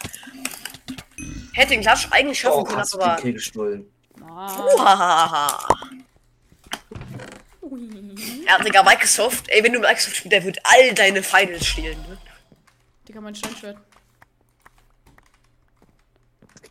[1.54, 3.16] Hätte den Klatsch eigentlich schaffen Oh, können, hast aber.
[3.16, 3.86] den Kill gestohlen.
[4.28, 5.58] Ah.
[8.46, 12.18] Ja, Digga, Microsoft, ey, wenn du Microsoft spielst, der wird all deine Finals stehlen, ne?
[13.08, 13.78] Digga, mein Steinschwert.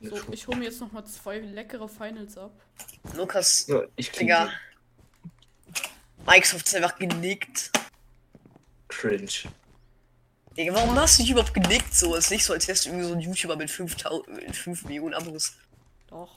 [0.09, 2.51] So, ich hole mir jetzt nochmal zwei leckere Finals ab.
[3.15, 4.51] Lukas, Ja, ich krieg Digga.
[6.25, 7.71] Microsoft ist einfach genickt.
[8.87, 9.29] Cringe.
[10.57, 12.15] Digga, warum hast du dich überhaupt genickt so?
[12.15, 14.85] Es ist nicht so, als wärst du irgendwie so ein YouTuber mit 5000, mit 5
[14.85, 15.53] Millionen Abos.
[16.07, 16.33] Doch.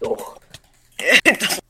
[0.00, 0.40] Doch.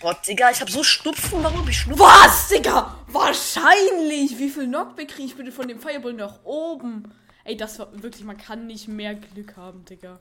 [0.00, 2.04] Boah, Digga, ich hab so Schnupfen, warum hab ich Schnupfen?
[2.04, 2.98] Was, Digga?
[3.08, 4.38] Wahrscheinlich.
[4.38, 7.12] Wie viel Knockback kriege ich bitte von dem Fireball nach oben?
[7.46, 10.20] Ey, das war wirklich, man kann nicht mehr Glück haben, Digga.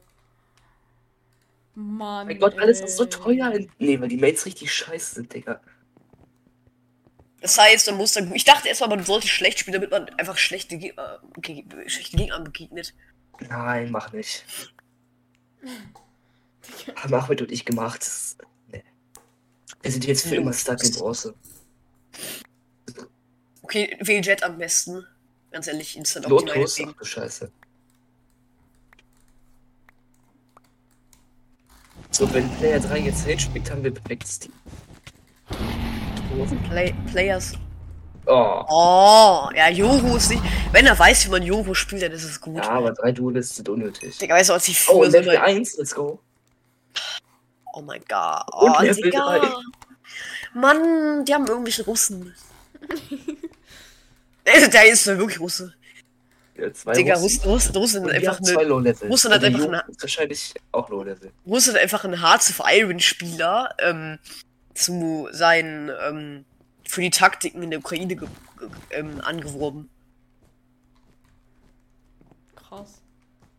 [1.74, 2.28] Mann.
[2.28, 2.86] Mein Gott, alles ey.
[2.86, 3.52] ist so teuer.
[3.52, 5.60] in- Nee, weil die Mates richtig scheiße sind, Digga.
[7.42, 8.34] Das heißt, man muss dann.
[8.34, 12.40] Ich dachte erstmal, man sollte schlecht spielen, damit man einfach schlechte Gegner, ge schlechte Gegner
[12.40, 12.94] begegnet.
[13.50, 14.46] Nein, mach nicht.
[16.96, 18.08] Haben Ahmed und ich gemacht.
[18.72, 18.84] Nee.
[19.82, 21.36] Wir sind jetzt für immer stuck in Bronze.
[23.62, 25.06] Okay, wähl Jet am besten.
[25.56, 26.78] Ganz ehrlich, Instant Lotus?
[26.86, 27.50] Ach du Scheiße.
[32.12, 34.52] So, wenn Player 3 jetzt Sage spielt, haben wir perfektes Team.
[36.70, 37.54] Play Players.
[38.26, 38.66] Oh.
[38.68, 40.44] Oh, ja, Yoru ist nicht.
[40.74, 42.58] Wenn er weiß, wie man Yoru spielt, dann ist es gut.
[42.58, 44.18] Ja, aber drei Duelisten sind unnötig.
[44.18, 46.20] Digga, weißt du, als ich Oh, früher so Level eine- 1, let's go.
[47.74, 48.44] Oh mein Gott.
[48.54, 49.62] Und Oh, Level Digga.
[50.54, 52.36] Mann, die haben irgendwelche Russen.
[54.46, 55.74] Äh, Der ist doch wirklich Russe.
[56.58, 57.42] Ja, zwei Digga, Russen.
[57.44, 58.70] Russen, Russen, einfach haben zwei eine.
[58.70, 59.10] Low-Level.
[59.10, 61.32] Russland hat der einfach eine- ist wahrscheinlich auch Low-Level.
[61.46, 64.20] Russland hat einfach einen Hearts of Iron Spieler ähm,
[64.74, 66.46] zu seinen ähm,
[66.88, 68.16] für die Taktiken in der Ukraine
[68.92, 69.90] ähm, angeworben.
[72.56, 73.02] Krass.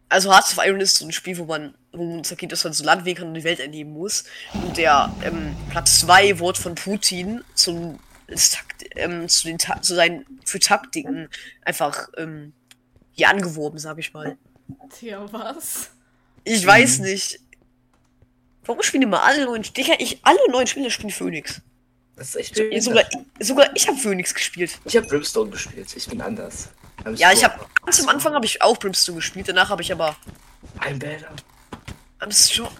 [0.09, 2.73] Also Hearts of Iron ist so ein Spiel, wo man, wo man erkennt, dass man
[2.73, 4.25] so Landweg und die Welt erleben muss.
[4.55, 8.66] Und der ähm, Platz 2 wurde von Putin zum Takt,
[8.97, 11.29] ähm, zu den Ta zu seinen für Taktiken
[11.63, 12.53] einfach ähm,
[13.13, 14.37] hier angeworben, sag ich mal.
[15.01, 15.91] Digga, was?
[16.45, 17.41] Ich weiß nicht.
[18.65, 21.61] Warum spielen immer alle neuen Digga, ich alle neuen Spieler spielen Phoenix.
[22.17, 22.83] Das ist echt behindert.
[22.83, 23.05] sogar,
[23.41, 24.79] sogar ich habe Phoenix gespielt.
[24.85, 25.95] Ich habe Brimstone gespielt.
[25.95, 26.71] Ich bin anders.
[27.05, 29.93] I'm Ja, ich habe ganz am Anfang habe ich auch Brimstone gespielt, danach habe ich
[29.93, 30.17] aber
[30.81, 31.31] I'm better.
[32.21, 32.73] I'm strong.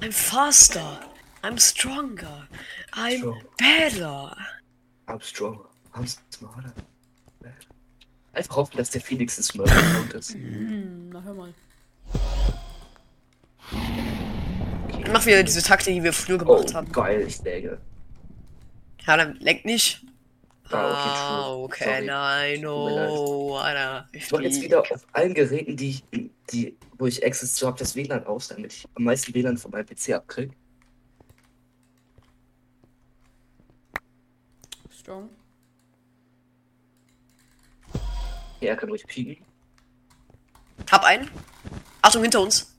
[0.00, 1.00] I'm faster.
[1.42, 2.48] I'm stronger.
[2.92, 3.42] I'm Strong.
[3.58, 4.36] better.
[5.06, 5.60] I'm strong.
[5.94, 6.72] I'm smarter.
[8.32, 10.34] Einfach hoffen, dass der Phoenix Smurf Account ist.
[10.34, 11.52] Hm, na hör mal.
[15.00, 16.92] Ich mach wieder diese Taktik, die wir früher Oh, gemacht haben.
[16.92, 17.78] geil, ich läge.
[19.06, 20.04] Ja, dann lenk nicht.
[20.70, 21.94] Ah, Ah, okay, okay, true.
[21.94, 22.06] Sorry.
[22.06, 24.08] nein, no, Alter.
[24.12, 27.66] Ich Ich mache jetzt wieder auf allen Geräten, die, ich, die wo ich Access zu
[27.66, 30.52] habe, das WLAN aus, damit ich am meisten WLAN von meinem PC abkriege.
[38.60, 39.44] Ja, er kann ruhig pieken.
[40.90, 41.30] Hab einen.
[42.02, 42.74] Achtung, hinter uns.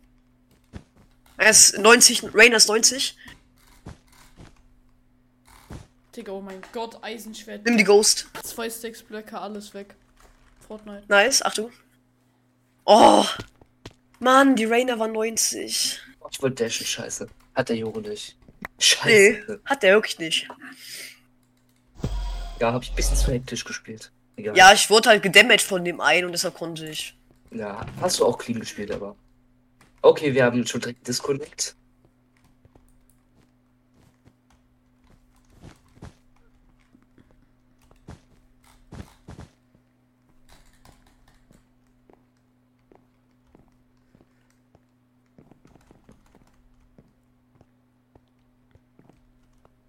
[1.37, 3.17] Er ist 90, Rainer ist 90.
[6.15, 7.65] Digga, oh mein Gott, Eisenschwert.
[7.65, 8.27] Nimm die Ghost.
[8.43, 9.95] Zwei Stacks Blöcke, alles weg.
[10.67, 11.05] Fortnite.
[11.07, 11.71] Nice, Achtung.
[12.85, 13.25] Oh.
[14.19, 16.01] Mann, die Rainer war 90.
[16.31, 17.27] Ich wollte dashen, scheiße.
[17.55, 18.37] Hat der Juro nicht.
[18.61, 19.61] Nee, Scheiße.
[19.65, 20.47] hat der wirklich nicht.
[22.60, 24.12] Ja, habe ich ein bisschen zu hektisch gespielt.
[24.36, 24.56] Egal.
[24.58, 27.17] Ja, ich wurde halt gedamaged von dem einen und deshalb konnte ich.
[27.52, 29.15] Ja, hast du auch clean gespielt, aber.
[30.02, 31.76] Okay, wir haben schon direkt Disconnect.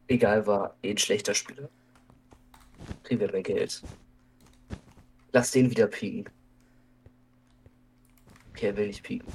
[0.08, 1.68] Egal, war eh ein schlechter Spieler.
[3.10, 3.82] Kriegen wir mehr Geld.
[5.32, 6.30] Lass den wieder pieken.
[8.50, 9.26] Okay, er will nicht pieken.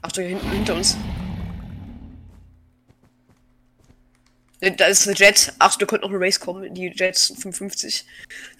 [0.00, 0.96] Achtung, hinten, hinter uns.
[4.60, 5.52] Da ist eine Jet.
[5.58, 6.72] Ach, da könnte noch eine Race kommen.
[6.72, 8.06] Die Jets 55.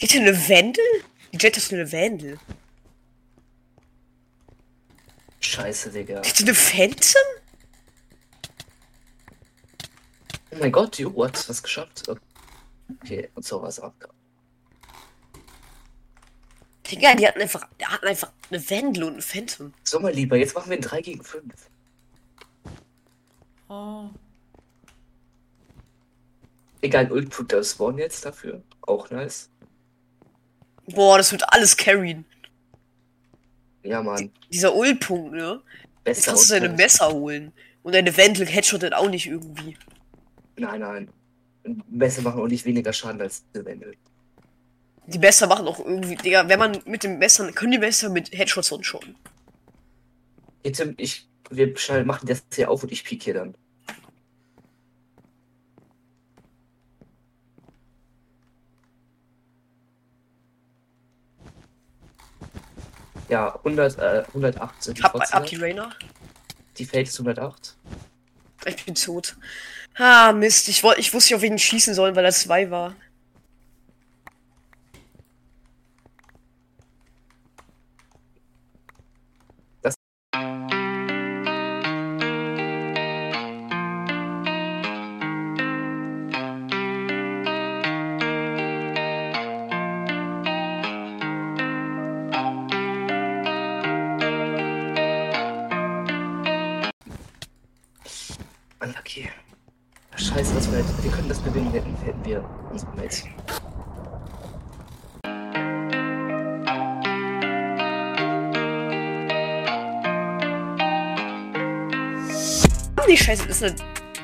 [0.01, 0.85] Die hat ja eine Vandal?
[1.33, 2.39] Die Jet ist eine Vandal.
[5.39, 6.23] Scheiße, Digga.
[6.23, 7.23] Die hat eine Phantom?
[10.51, 12.09] Oh mein Gott, Uhr hat was geschafft.
[12.09, 12.21] Okay,
[13.35, 13.95] und so was ab.
[16.91, 19.73] Digga, die hatten einfach, die hatten einfach eine Vandal und eine Phantom.
[19.85, 21.71] So, mein Lieber, jetzt machen wir ein 3 gegen 5.
[23.69, 24.11] Ah.
[26.83, 28.63] Egal, Ult tut das Spawn jetzt dafür.
[28.83, 29.49] Auch nice.
[30.87, 32.25] Boah, das wird alles carryen.
[33.85, 34.31] Ja, Mann.
[34.53, 35.63] Dieser Ult-Punkt, ne?
[36.05, 37.53] Jetzt Besser kannst du deine Messer holen.
[37.83, 39.77] Und deine Vandal headshottet auch nicht irgendwie.
[40.57, 41.11] Nein, nein.
[41.89, 43.97] Messer machen auch nicht weniger Schaden als eine Wendel.
[45.07, 48.33] Die Messer machen auch irgendwie, Digga, wenn man mit dem Messer, können die Messer mit
[48.33, 49.17] Headshots und schon.
[50.63, 53.55] Hey, Tim, ich, wir machen das hier auf und ich piek hier dann.
[63.29, 65.39] Ja, 100, äh, 108 sind die Hab, trotzdem.
[65.39, 65.91] hab die Rainer.
[66.77, 67.77] Die ist 108.
[68.65, 69.37] Ich bin tot.
[69.95, 70.69] Ah, Mist.
[70.69, 72.95] Ich, wollt, ich wusste nicht, auf wen ich schießen sollen, weil er zwei war.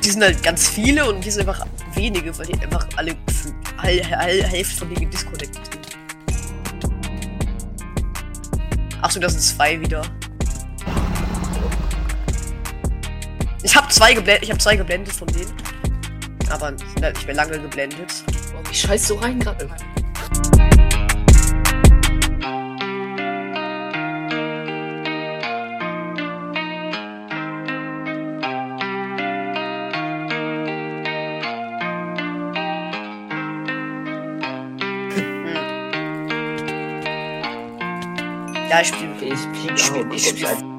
[0.09, 3.55] Die sind halt ganz viele und die sind einfach wenige, weil die einfach alle gefühlt
[3.77, 5.99] all, all, Hälfte von denen disconnected sind.
[9.03, 10.01] Achso, das sind zwei wieder.
[13.63, 15.53] Ich habe zwei geblendet, ich habe zwei geblendet von denen.
[16.49, 18.11] Aber sind halt nicht mehr lange geblendet.
[18.57, 19.69] Oh, ich scheiß so rein gerade.
[38.79, 39.13] Ja, ich spiele.
[39.35, 40.79] Ich piek Ich spiel- auch ich spiel- ein-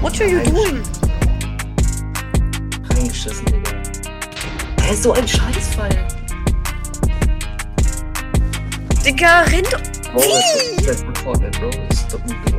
[0.00, 0.82] What are you doing?
[2.90, 3.72] reingeschissen, Digga.
[4.82, 5.90] Hä, so ein Scheißfall.
[9.04, 9.64] Digga, renn.
[10.12, 10.22] Bro,
[10.78, 11.70] es ist gut Fortnite, Bro.
[11.90, 12.56] Es ist doch gut gegen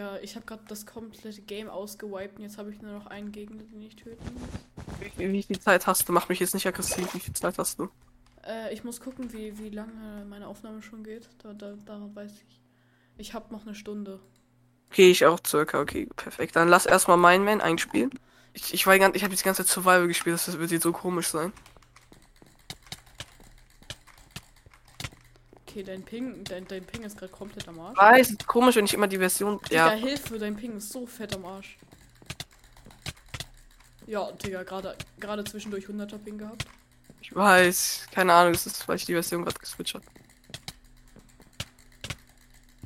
[0.00, 3.32] Digga, ich habe gerade das komplette Game ausgewiped und jetzt habe ich nur noch einen
[3.32, 5.18] Gegner, den ich töten muss.
[5.18, 6.12] Wie, viel Zeit hast du?
[6.12, 7.14] Mach mich jetzt nicht aggressiv.
[7.14, 7.90] Wie viel Zeit hast du?
[8.46, 11.28] Äh, ich muss gucken, wie, wie lange meine Aufnahme schon geht.
[11.42, 12.60] Da, da, daran weiß ich.
[13.18, 14.20] Ich habe noch eine Stunde.
[14.90, 15.80] Okay, ich auch circa.
[15.80, 16.56] Okay, perfekt.
[16.56, 18.10] Dann lass erstmal meinen Man einspielen.
[18.54, 21.28] Ich, ich, war ich habe die ganze Zeit Survival gespielt, das wird jetzt so komisch
[21.28, 21.52] sein.
[25.70, 27.96] Okay, dein Ping, dein, dein Ping ist gerade komplett am Arsch.
[27.96, 29.60] Weiß, ist komisch, wenn ich immer die Version.
[29.70, 31.78] Digga, Ja, Hilfe, dein Ping ist so fett am Arsch.
[34.06, 36.64] Ja, Digga, gerade gerade zwischendurch 100er Ping gehabt.
[37.20, 38.06] ich weiß.
[38.10, 40.04] Keine Ahnung, das ist, weil ich die Version gerade geswitcht habe.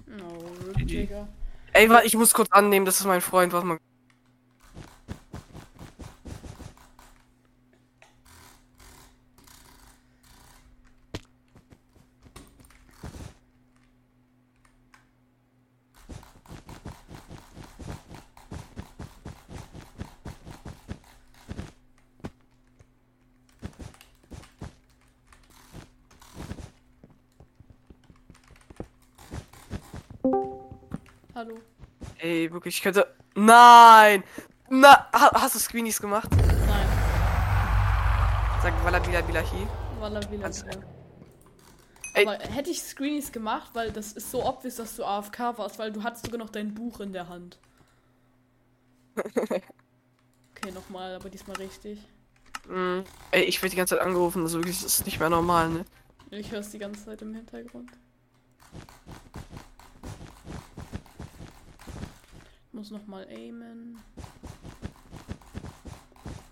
[0.06, 0.44] No,
[0.76, 0.84] GG.
[0.84, 1.26] Digga.
[1.72, 3.54] Ey, warte, ich muss kurz annehmen, das ist mein Freund.
[3.54, 3.78] Warte mal.
[31.34, 31.58] Hallo.
[32.18, 33.06] Ey, wirklich, ich könnte.
[33.34, 34.24] Nein!
[34.70, 36.30] Na, ha, hast du Screenies gemacht?
[36.32, 36.86] Nein.
[38.62, 38.84] Sag.
[38.84, 40.82] Walla Villa Kannst- Villa.
[42.14, 42.26] Ey.
[42.26, 45.90] Aber hätte ich Screenies gemacht, weil das ist so obvious, dass du AFK warst, weil
[45.92, 47.58] du hattest sogar noch dein Buch in der Hand.
[50.56, 51.98] Okay, nochmal, aber diesmal richtig.
[52.68, 53.00] Mm,
[53.32, 55.84] ey, ich werde die ganze Zeit angerufen, also wirklich, das ist nicht mehr normal, ne?
[56.30, 57.90] Ich höre es die ganze Zeit im Hintergrund.
[62.74, 63.98] Muss nochmal aimen.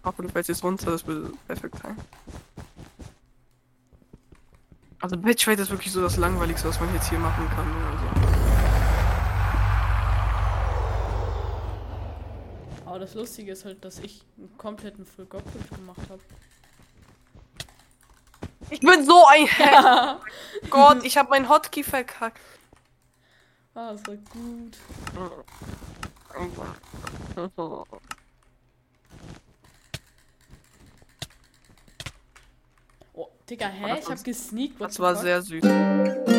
[0.02, 1.96] Aber du fällst jetzt runter, das würde perfekt sein.
[5.00, 7.66] Also Batchfight ist wirklich so das Langweiligste, was man jetzt hier machen kann.
[7.84, 8.04] Also.
[12.86, 16.20] Aber das Lustige ist halt, dass ich einen kompletten Full Goblet gemacht habe.
[18.70, 20.20] Ich bin so ein Hack.
[20.70, 22.40] Gott, ich habe meinen Hotkey verkackt.
[23.74, 24.76] Ah, das war gut.
[33.14, 33.98] Oh, Digga, hä?
[33.98, 34.80] Ich hab gesneakt.
[34.80, 35.24] what Das war fuck?
[35.24, 36.31] sehr süß.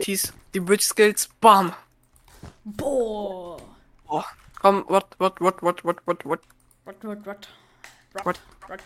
[0.00, 0.32] 90s.
[0.54, 1.28] Die Bridge Skills.
[1.40, 1.72] Bam.
[2.64, 3.60] Boah.
[4.08, 4.22] Oh.
[4.60, 6.40] Komm, what, what, what, what, what, what, what.
[6.84, 7.48] What, what, what?
[8.24, 8.38] What?
[8.68, 8.80] What?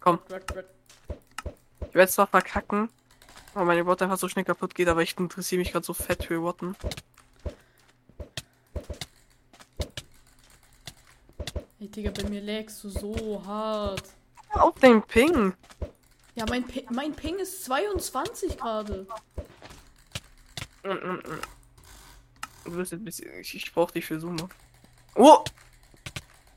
[0.00, 0.18] Komm.
[0.28, 0.64] What, what?
[1.88, 2.90] Ich werde zwar verkacken,
[3.54, 6.24] weil meine Watt einfach so schnell kaputt geht, aber ich interessiere mich gerade so fett
[6.24, 6.76] für Watten.
[11.80, 14.02] Ey, Digga, bei mir lagst du so hart.
[14.50, 15.54] Auf den Ping.
[16.34, 19.06] Ja, mein, Pi- mein Ping ist 22 gerade.
[22.64, 23.28] Du bist ein bisschen.
[23.40, 24.48] Ich, ich brauch dich für Summe.
[25.14, 25.42] Oh!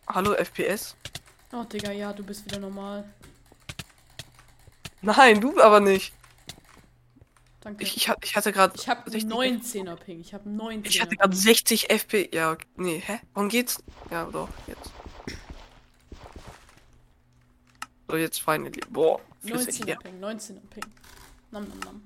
[0.07, 0.95] Hallo, FPS?
[1.51, 3.11] Oh, Digga, ja, du bist wieder normal.
[5.01, 6.13] Nein, du aber nicht.
[7.61, 7.83] Danke.
[7.83, 8.73] Ich, Ich, ich, hat- ich hatte gerade.
[8.87, 10.19] habe einen 19er Ping.
[10.19, 10.87] Ich habe einen 19er.
[10.87, 12.29] Ich hatte gerade 60 FPS.
[12.33, 12.65] Ja, okay.
[12.75, 13.19] nee, hä?
[13.33, 13.83] Warum geht's?
[14.11, 14.91] Ja, doch, jetzt.
[18.07, 18.79] So, jetzt finally.
[18.89, 19.95] Boah, flüssig 19er hier.
[19.97, 20.85] Ping, 19er Ping.
[21.51, 22.01] Nam, nam, nam.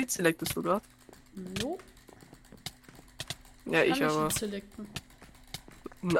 [0.00, 0.84] Wie selectest du gerade?
[1.34, 1.78] No,
[3.66, 4.30] Ja, ich ich aber.
[4.30, 4.88] selecten.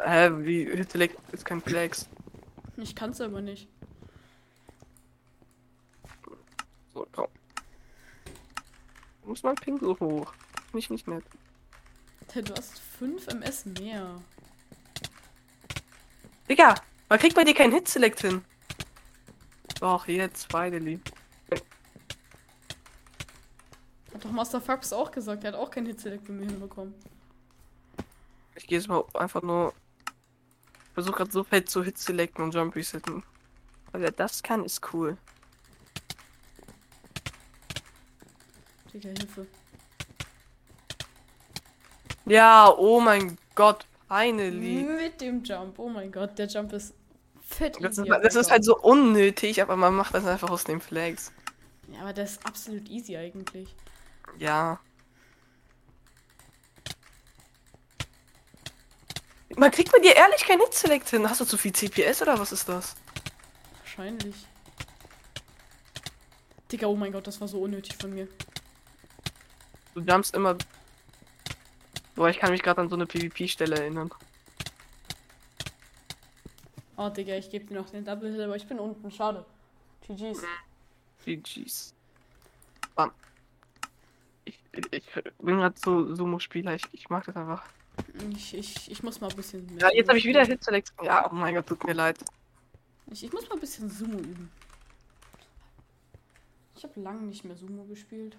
[0.05, 2.07] Hä, wie Select ist kein Flex.
[2.77, 3.69] Ich kann's aber nicht.
[6.93, 7.29] So, komm.
[9.25, 10.35] Muss mein Ping so hoch?
[10.67, 11.25] Finde ich nicht nett.
[12.33, 14.21] Hey, Du hast 5 MS mehr.
[16.51, 16.75] Digga,
[17.09, 18.45] man kriegt bei dir keinen Hit Select hin.
[19.81, 21.01] Doch, jetzt, finally.
[24.13, 26.95] Hat doch Master Fox auch gesagt, er hat auch keinen Hit-Select bei mir hinbekommen.
[28.55, 29.75] Ich gehe jetzt mal einfach nur.
[30.95, 33.23] Versuche gerade so fett zu Hit selecten und Jump resetten.
[33.93, 35.17] Weil er das kann, ist cool.
[38.93, 39.47] Digga, Hilfe.
[42.27, 44.83] Ja, oh mein Gott, finally.
[44.83, 45.79] Mit dem Jump.
[45.79, 46.95] Oh mein Gott, der Jump ist
[47.41, 48.21] fett Das ist, easy.
[48.23, 51.33] das ist halt so unnötig, aber man macht das einfach aus den Flags.
[51.93, 53.75] Ja, aber der ist absolut easy eigentlich.
[54.39, 54.81] Ja.
[59.57, 61.29] Man kriegt bei dir ehrlich kein Hit Select hin.
[61.29, 62.97] Hast du zu viel CPS oder was ist das?
[63.81, 64.47] Wahrscheinlich.
[66.71, 68.29] Digga, oh mein Gott, das war so unnötig von mir.
[69.95, 70.57] Du jumpst immer.
[72.15, 74.11] Boah, ich kann mich gerade an so eine PvP-Stelle erinnern.
[76.97, 79.11] Oh, Digga, ich gebe dir noch den Double Hill, aber ich bin unten.
[79.11, 79.45] Schade.
[80.07, 80.43] GG's.
[81.25, 81.95] GG's.
[82.95, 83.11] Bam.
[84.73, 85.05] Ich,
[85.39, 86.75] bin gerade so Sumo-Spieler.
[86.75, 87.65] Ich, ich mag das einfach.
[88.35, 89.89] Ich, ich, ich muss mal ein bisschen mehr.
[89.89, 90.59] Ja, jetzt habe ich wieder spielen.
[90.59, 90.93] Hit Select.
[91.03, 92.19] Ja, oh mein Gott, tut mir leid.
[93.11, 94.51] Ich, ich muss mal ein bisschen Sumo üben.
[96.77, 98.37] Ich habe lange nicht mehr Sumo gespielt.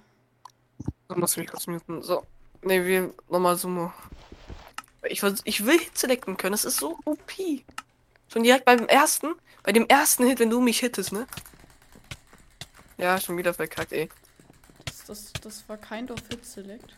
[1.07, 2.01] Da muss ich mich kurz muten.
[2.01, 2.25] So.
[2.63, 3.91] Ne, wir nochmal Sumo.
[5.03, 6.53] Ich, ich will Hit selecten können.
[6.53, 7.32] Das ist so OP.
[8.29, 9.36] Schon direkt beim ersten.
[9.63, 11.27] Bei dem ersten Hit, wenn du mich hittest, ne?
[12.97, 14.09] Ja, schon wieder verkackt, ey.
[15.08, 16.95] Das, das, das war kind of Hit Select.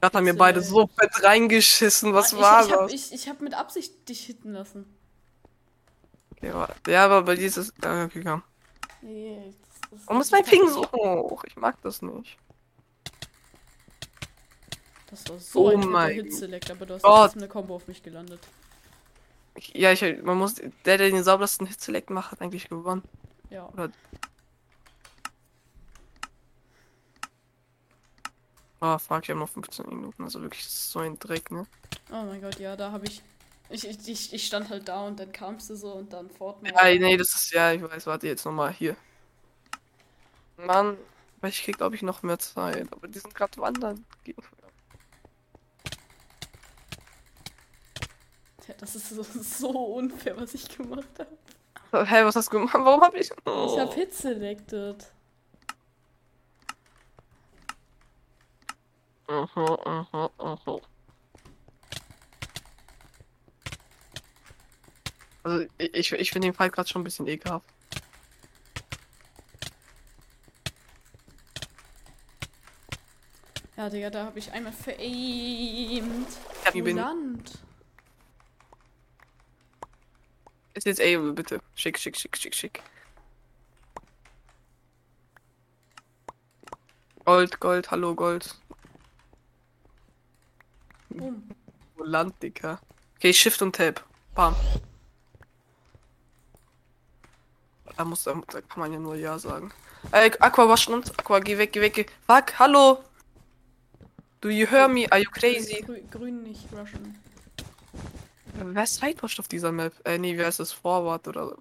[0.00, 2.12] Gerade haben mir beide so fett reingeschissen.
[2.14, 2.92] Was Ah, war ich, ich hab, das?
[2.92, 4.84] ich, ich hab mit Absicht dich hitten lassen.
[6.32, 7.72] Okay, war- ja, aber bei dir ist es.
[7.82, 8.42] Ja, okay, komm.
[9.00, 11.44] Nee, das, das, Warum ist mein Ping so hoch?
[11.44, 12.36] Ich mag das nicht.
[15.08, 17.36] Das war so Oh ein mein Hit Select, aber du hast Gott.
[17.36, 18.40] eine Combo auf mich gelandet.
[19.56, 20.54] Ich, ja, ich, man muss.
[20.54, 23.02] Der, der den saubersten Hit Select macht, hat eigentlich gewonnen.
[23.50, 23.68] Ja.
[28.80, 30.22] Oh, fuck, wir haben noch 15 Minuten.
[30.22, 31.66] Also wirklich so ein Dreck, ne?
[32.10, 33.22] Oh mein Gott, ja, da habe ich,
[33.70, 34.08] ich, ich.
[34.08, 36.74] Ich ich stand halt da und dann kamst du so und dann Fortnite.
[36.74, 38.96] Ja, nee, das ist ja, ich weiß, warte jetzt nochmal hier.
[40.58, 40.96] Mann,
[41.40, 42.92] weil ich krieg, glaube ich, noch mehr Zeit.
[42.92, 44.04] Aber die sind gerade wandern.
[48.68, 52.06] Ja, das ist so, so unfair, was ich gemacht habe.
[52.06, 52.74] Hä, was hast du gemacht?
[52.74, 53.30] Warum hab ich.
[53.30, 53.78] Ich Oh.
[53.78, 55.06] habe Hit selected.
[59.28, 60.80] Mhm, mhm, mhm.
[65.42, 67.64] Also, ich, ich, ich finde den Fall gerade schon ein bisschen ekelhaft.
[73.76, 76.28] Ja, Digga, da habe ich einmal veraimt.
[76.60, 76.96] Ich hab ihn bin.
[76.96, 77.58] Land.
[80.76, 81.58] Ist jetzt ey, bitte.
[81.74, 82.82] Schick, schick, schick, schick, schick.
[87.24, 88.54] Gold, Gold, hallo Gold.
[91.08, 91.48] Boom.
[92.42, 92.78] Dicker.
[93.16, 94.04] Okay, Shift und Tab.
[94.34, 94.54] Bam.
[97.96, 99.72] Da muss, da, da kann man ja nur Ja sagen.
[100.12, 101.10] Äh, Aqua waschen uns.
[101.18, 102.06] Aqua, geh weg, geh weg, geh.
[102.26, 103.02] Fuck, hallo.
[104.42, 105.10] Do you hear me?
[105.10, 105.80] Are you crazy?
[105.80, 107.18] Grü grün nicht rushen.
[108.58, 109.92] Wer ist Sidewatch auf dieser Map?
[110.04, 110.72] Äh, nee, wer ist das?
[110.72, 111.58] Forward oder so?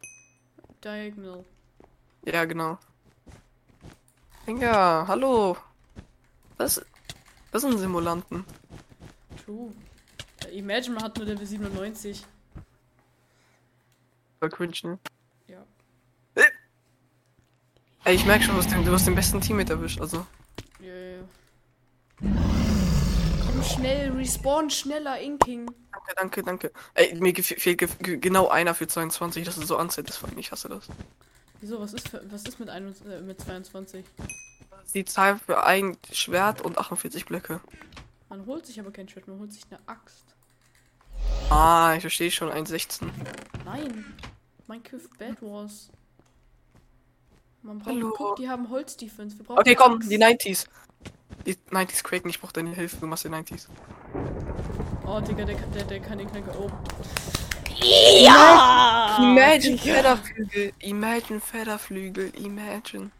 [0.83, 1.43] Diagonal.
[2.25, 2.77] Ja, genau.
[4.47, 5.57] Digga, hallo.
[6.57, 6.83] Das,
[7.51, 8.45] das sind Simulanten.
[9.43, 9.71] True.
[10.45, 12.25] Äh, Imagine, man hat nur Level 97.
[14.39, 14.99] Voll cringe, ne?
[15.47, 15.63] Ja.
[18.03, 20.25] Ey, ich merk schon, du hast den, du hast den besten Teammate erwischt, also.
[20.79, 22.64] Ja, ja, ja.
[23.73, 25.65] Schnell, respawn schneller, Inking.
[25.91, 26.71] Danke, danke, danke.
[26.93, 30.87] Ey, mir fehlt genau einer für 22, das ist so unsatisfying, ich hasse das.
[31.61, 34.05] Wieso, was ist, für, was ist mit, 21, äh, mit 22?
[34.69, 37.59] Das ist Die Zahl für ein Schwert und 48 Blöcke.
[38.29, 40.25] Man holt sich aber kein Schwert, man holt sich eine Axt.
[41.49, 43.07] Ah, ich verstehe schon, 1,16.
[43.63, 44.05] Nein.
[44.67, 45.89] Minecraft Bad Wars.
[47.61, 48.13] Man braucht, Hallo.
[48.15, 49.37] guck, die haben Holz-Defense.
[49.37, 50.11] Wir brauchen Okay, komm, Axt.
[50.11, 50.67] die 90s.
[51.45, 53.67] Die 90s cracken, ich brauch deine Hilfe, du machst die 90s.
[55.05, 56.55] Oh, Digga, der, kann- der, der kann den Knacker.
[56.59, 56.71] Oh.
[59.21, 63.11] Imagine Federflügel, Imagine Federflügel, Imagine.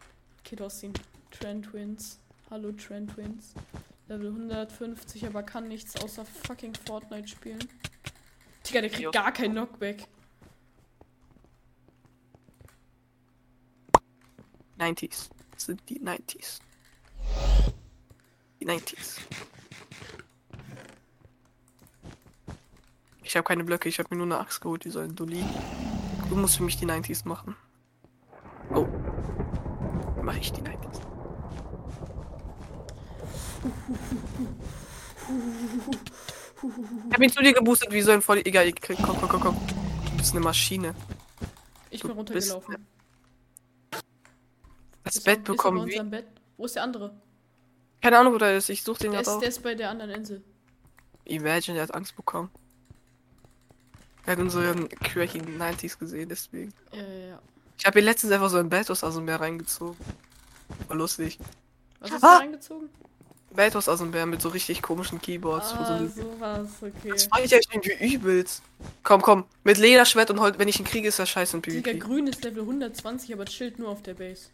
[0.44, 0.92] Okay, du hast ihn.
[1.30, 2.18] Trend Twins.
[2.50, 3.52] Hallo, Trend Twins.
[4.08, 7.58] Level 150, aber kann nichts außer fucking Fortnite spielen.
[8.66, 9.10] Digga, der kriegt Jo.
[9.12, 10.04] gar kein Knockback.
[14.78, 15.28] 90s.
[15.52, 16.58] Das sind die 90s.
[18.66, 19.18] Die 90s.
[23.22, 25.44] Ich habe keine Blöcke, ich habe mir nur eine Axt geholt, die sollen Dulli.
[26.28, 27.54] Du musst für mich die 90s machen.
[28.74, 28.86] Oh.
[30.22, 31.00] Mach ich die 90s.
[37.08, 38.38] Ich hab ihn zu dir geboostet, wie so ein voll.
[38.44, 39.56] Egal, komm, komm, komm, komm.
[40.10, 40.94] Du bist eine Maschine.
[41.90, 42.86] Ich Du bin bist- runtergelaufen.
[45.04, 46.00] Das Ist Bett bekommen wie.
[46.02, 46.26] Bett?
[46.56, 47.14] Wo ist der andere?
[48.02, 48.68] Keine Ahnung, wo der ist.
[48.68, 49.40] Ich such den Der ist, auch.
[49.40, 50.42] der ist bei der anderen Insel.
[51.24, 52.50] Imagine, der hat Angst bekommen.
[54.26, 56.72] Er hat unseren cracking 90s gesehen, deswegen.
[56.92, 57.38] Ja, ja, ja.
[57.78, 59.96] Ich habe ihn letztens einfach so in Beltos aus dem Meer reingezogen.
[60.88, 61.38] War lustig.
[62.00, 62.36] Was hast Ah!
[62.38, 62.88] du reingezogen?
[63.54, 65.72] Beltos aus dem Meer mit so richtig komischen Keyboards.
[65.72, 67.10] Ah, so sowas, okay.
[67.10, 68.62] das fand ich echt irgendwie übelst.
[69.02, 69.44] Komm, komm.
[69.64, 70.58] Mit Lederschwert und Holz.
[70.58, 71.98] Wenn ich ihn kriege, ist das scheiße in Digga, PvP.
[71.98, 74.48] grün ist Level 120, aber chillt nur auf der Base.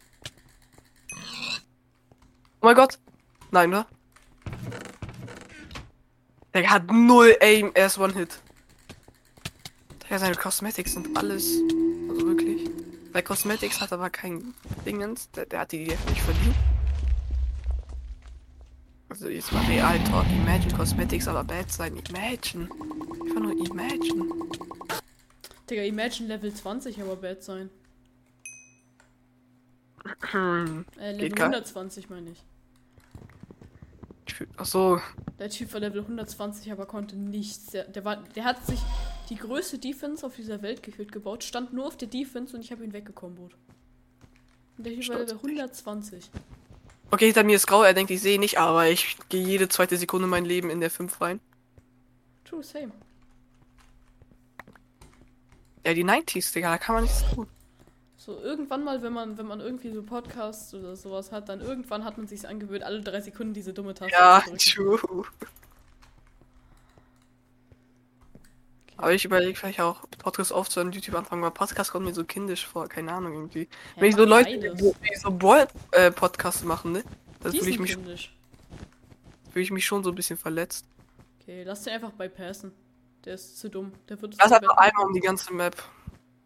[2.61, 2.97] Oh mein Gott.
[3.53, 3.85] Nein, oder?
[6.55, 7.69] Der hat null Aim.
[7.75, 8.39] Er ist One-Hit.
[10.09, 11.45] Ja, seine Cosmetics sind alles.
[12.09, 12.67] Also wirklich.
[13.11, 14.55] Bei Cosmetics hat aber kein
[14.87, 15.29] Dingens.
[15.31, 16.55] Der, der hat die nicht verdient.
[19.09, 20.25] Also jetzt mal Real Talk.
[20.31, 21.95] Imagine Cosmetics aber bad sein.
[22.09, 22.63] Imagine.
[23.21, 24.33] Einfach nur Imagine.
[25.69, 27.69] Digga, Imagine Level 20, aber bad sein.
[30.33, 32.43] Äh, Level Geht gar- 120 meine ich.
[34.27, 35.01] Ich fühl- Ach so.
[35.39, 37.67] Der Typ war Level 120, aber konnte nichts.
[37.67, 38.79] Der, der, war, der hat sich
[39.29, 42.71] die größte Defense auf dieser Welt gefühlt gebaut, stand nur auf der Defense und ich
[42.71, 43.55] habe ihn weggekombot.
[44.77, 45.49] Und der Typ war Level auf dich.
[45.51, 46.29] 120.
[47.11, 47.83] Okay, hinter mir ist grau.
[47.83, 50.89] Er denkt, ich sehe nicht, aber ich gehe jede zweite Sekunde mein Leben in der
[50.89, 51.39] 5 rein.
[52.43, 52.91] True, same.
[55.85, 57.47] Ja, die 90s, Digga, da kann man nichts tun.
[58.25, 62.05] So, irgendwann mal, wenn man, wenn man irgendwie so Podcasts oder sowas hat, dann irgendwann
[62.05, 65.25] hat man sich angewöhnt, alle drei Sekunden diese dumme Taste Ja, true.
[68.95, 72.65] Aber ich überlege vielleicht auch, Podcast aufzuhören, YouTube anfangen, weil Podcast kommt mir so kindisch
[72.65, 73.63] vor, keine Ahnung irgendwie.
[73.63, 74.77] Ja, Wenn ich so Leute, beides.
[74.81, 77.03] die, so Brawl-Podcasts machen, ne?
[77.41, 78.33] Da Die fühle ich, mich, kindisch.
[79.51, 80.85] fühl ich mich schon so ein bisschen verletzt.
[81.41, 82.71] Okay, lass den einfach bypassen.
[83.25, 83.91] Der ist zu dumm.
[84.07, 84.77] Der wird es Das hat betten.
[84.77, 85.75] einmal um die ganze Map.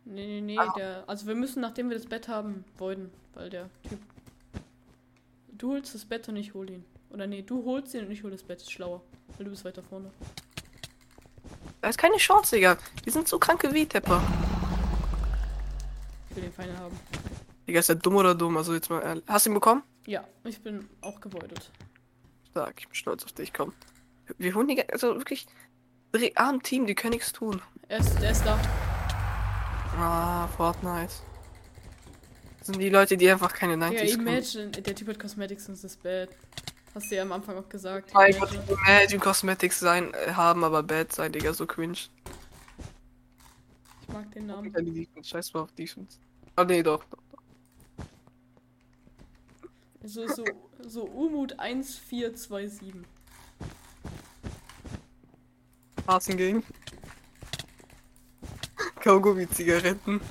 [0.10, 0.74] Nee, nee, nee, Ah.
[0.78, 1.04] der.
[1.08, 4.00] Also wir müssen, nachdem wir das Bett haben, voiden, weil der Typ.
[5.52, 6.86] Du holst das Bett und ich hol ihn.
[7.10, 8.62] Oder nee, du holst ihn und ich hol das Bett.
[8.62, 9.02] Ist schlauer.
[9.38, 10.12] Weil du bist weiter vorne.
[11.82, 12.78] Da ist keine Chance, Digga.
[13.06, 14.22] Die sind so kranke wie Tepper.
[16.30, 16.98] Ich will den Feinde haben.
[17.68, 18.56] Digga, ist der dumm oder dumm?
[18.58, 19.24] Also jetzt mal ehrlich.
[19.28, 19.84] Hast du ihn bekommen?
[20.06, 21.70] Ja, ich bin auch gewoidet.
[22.52, 23.74] Stark, ich bin stolz auf dich, komm.
[24.38, 25.48] Wir holen die, also wirklich,
[26.36, 27.62] arm Team, die können nichts tun.
[27.90, 28.58] Er ist, der ist da.
[29.98, 31.12] Ah, Fortnite.
[32.60, 34.28] Das sind die Leute, die einfach keine Ja, 90s können.
[34.28, 36.30] Imagine, der Typ hat Cosmetics und ist bad.
[36.94, 38.14] Hast du ja am Anfang auch gesagt.
[38.14, 39.20] Mein Gott, Imagine.
[39.20, 41.94] Cosmetics sein, äh, haben, aber bad sein, Digga, so cringe.
[41.94, 42.10] Ich
[44.14, 44.72] mag den Namen.
[44.72, 46.20] Defense, scheiß mal auf Defense.
[46.56, 47.04] Ah, nee, doch.
[47.06, 47.18] doch.
[50.04, 50.46] So, so,
[50.88, 52.94] so Umut 1427.
[56.08, 56.64] Hasen gegen.
[59.02, 60.22] Kaugummi-Zigaretten.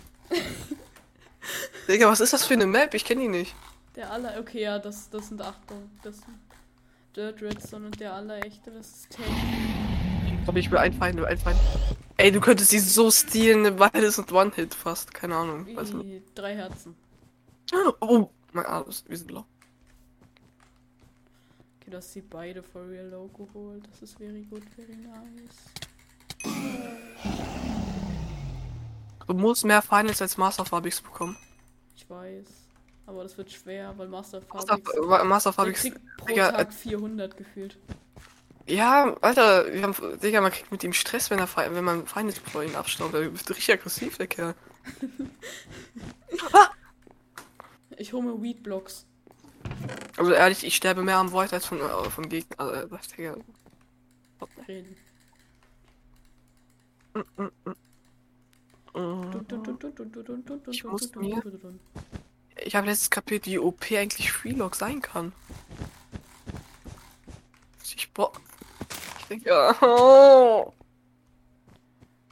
[1.89, 2.95] Digga, was ist das für eine Map?
[2.95, 3.55] Ich kenne die nicht.
[3.95, 4.39] Der aller.
[4.39, 5.91] Okay, ja, das, das sind Achtung.
[6.03, 6.37] Das sind
[7.17, 9.27] Dirt Redstone und der allerechte, das ist Tank.
[10.27, 11.59] Ich glaube, ich will ein Feind, will ein Feind.
[12.19, 15.15] Ey, du könntest sie so stehlen, weil es und One-Hit fast.
[15.15, 15.67] Keine Ahnung.
[15.75, 16.25] Weiß nicht.
[16.35, 16.95] Drei Herzen.
[18.01, 19.47] Oh, mein Arm ist, wir sind blau.
[21.81, 23.89] Okay, du hast sie beide for real low geholt.
[23.91, 25.73] Das ist very good, very nice.
[29.27, 31.37] Du musst mehr Finals als Master Fabrics bekommen.
[31.97, 32.47] Ich weiß.
[33.07, 34.79] Aber das wird schwer, weil Master Master.
[34.97, 35.81] Wa- Master Der Fabrics.
[35.83, 37.79] kriegt pro Digga, Tag 400 gefühlt.
[38.67, 42.39] Ja, Alter, wir haben, Digga, man kriegt mit ihm Stress, wenn er wenn man Finals
[42.39, 43.15] vor ihn abstaubt.
[43.15, 44.55] Er wird richtig aggressiv, der Kerl.
[47.99, 49.07] Ich hole mir Weed Blocks.
[50.19, 52.59] Also ehrlich, ich sterbe mehr am Void als von, äh, von Gegnern.
[52.59, 53.37] Also, äh, Digga.
[54.69, 54.97] Reden.
[60.71, 61.43] Ich muss mir-
[62.65, 65.33] Ich habe letztes kapiert, wie OP eigentlich Freelog sein kann.
[67.85, 68.33] Ich boah.
[69.21, 69.75] Ich denke, ja.
[69.83, 70.73] Oh.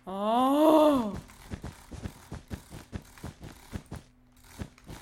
[0.07, 1.13] Oh!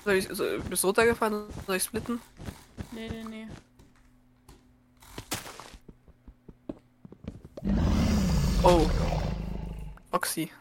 [0.03, 1.45] Soll ich, soll, bist du runtergefallen?
[1.65, 2.19] Soll ich splitten?
[2.91, 3.47] Nee, nee, nee.
[8.63, 8.89] Oh.
[10.11, 10.51] Oxy.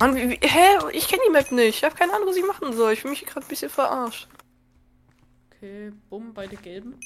[0.00, 0.78] Mann, wie, hä?
[0.92, 1.78] Ich kenne die Map nicht.
[1.78, 2.92] Ich habe keine Ahnung, was ich machen soll.
[2.92, 4.28] Ich fühle mich gerade ein bisschen verarscht.
[5.50, 6.98] Okay, bumm, beide gelben.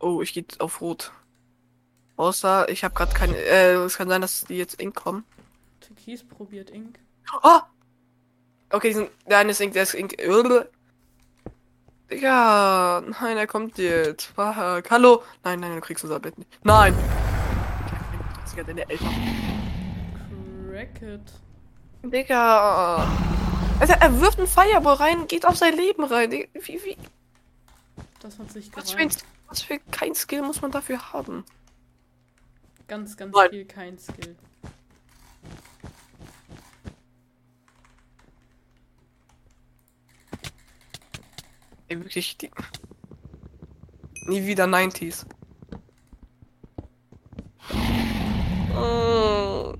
[0.00, 1.12] Oh, ich gehe auf Rot.
[2.16, 3.36] Außer, ich habe gerade keine.
[3.36, 5.24] Äh, es kann sein, dass die jetzt Ink kommen.
[5.80, 6.98] Türkis probiert Ink.
[7.42, 7.60] Oh!
[8.70, 9.10] Okay, die sind.
[9.26, 10.16] Der eine ist Ink, der ist Ink.
[12.10, 14.26] Digga, nein, er kommt jetzt.
[14.34, 14.90] Fuck.
[14.90, 15.22] Hallo?
[15.44, 16.50] Nein, nein, du kriegst unser Bett nicht.
[16.64, 16.94] Nein!
[18.50, 19.57] Digga, deine Eltern.
[20.78, 21.32] Cracket.
[22.04, 22.98] Digga.
[23.80, 26.30] Alter, er wirft einen Fireball rein, geht auf sein Leben rein.
[26.30, 26.96] Wie, wie,
[28.20, 29.10] Das hat sich was für, ein,
[29.48, 31.44] was für kein Skill muss man dafür haben?
[32.86, 33.50] Ganz, ganz Nein.
[33.50, 34.36] viel kein Skill.
[41.88, 42.50] Ey, wirklich, die.
[44.26, 45.26] Nie wieder 90s.
[48.76, 49.74] Oh.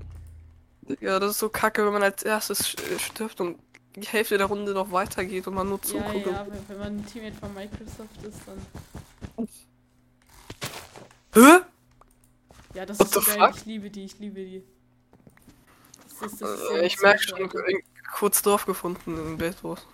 [1.01, 3.59] Ja, das ist so kacke, wenn man als erstes sch- stirbt und
[3.95, 6.25] die Hälfte der Runde noch weitergeht und man nur Ja, zuguckt.
[6.25, 9.47] ja, wenn, wenn man ein Teammate von Microsoft ist, dann.
[11.33, 11.59] Hä?
[12.73, 13.39] Ja, das What ist so geil.
[13.39, 13.55] fuck?
[13.57, 14.63] Ich liebe die, ich liebe die.
[16.21, 17.81] Das ist, das ist Äh, ja ich merke schon, äh,
[18.15, 19.85] kurz Dorf gefunden in Bedwars.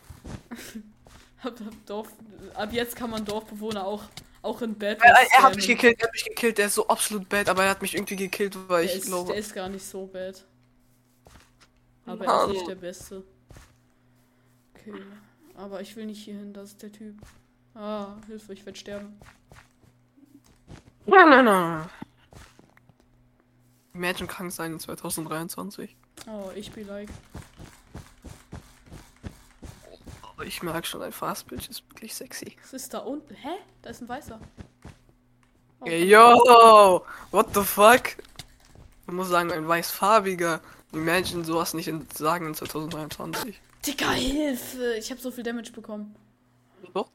[1.44, 2.08] Hab, hab Dorf,
[2.56, 4.04] ab jetzt kann man Dorfbewohner auch,
[4.42, 6.88] auch in Bad Er, er hat mich gekillt, er hat mich gekillt, der ist so
[6.88, 9.28] absolut bad, aber er hat mich irgendwie gekillt, weil Der ich ist, glaube.
[9.32, 10.44] der ist gar nicht so bad.
[12.06, 12.68] Aber er ist nicht Mann.
[12.68, 13.24] der Beste.
[14.76, 14.94] Okay.
[15.56, 17.16] Aber ich will nicht hier hin, das ist der Typ.
[17.74, 19.20] Ah, Hilfe, ich werde sterben.
[21.06, 21.90] Nein, nein, nein.
[23.94, 25.96] Imagine krank sein in 2023.
[26.28, 27.10] Oh, ich be like.
[30.24, 32.56] Aber ich merke schon, ein Fastbild ist wirklich sexy.
[32.64, 33.34] Was ist da unten?
[33.36, 33.56] Hä?
[33.82, 34.40] Da ist ein weißer.
[35.80, 37.06] Oh, Ey, yo!
[37.32, 38.18] What the fuck?
[39.06, 40.62] Man muss sagen, ein weißfarbiger.
[40.96, 43.60] Imagine sowas nicht in, sagen in 2023.
[43.86, 44.96] Digga, Hilfe!
[44.98, 46.16] Ich habe so viel Damage bekommen.
[46.94, 47.10] Doch?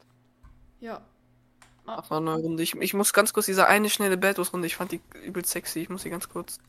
[0.79, 1.01] Ja.
[1.87, 2.61] Ach, war eine Runde.
[2.61, 5.79] Ich, ich muss ganz kurz diese eine schnelle Battlers-Runde, ich fand die übel sexy.
[5.79, 6.59] Ich muss sie ganz kurz.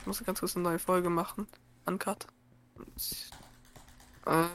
[0.00, 1.46] Ich muss ganz kurz eine neue Folge machen.
[1.84, 2.26] Uncut.
[4.26, 4.48] Ähm.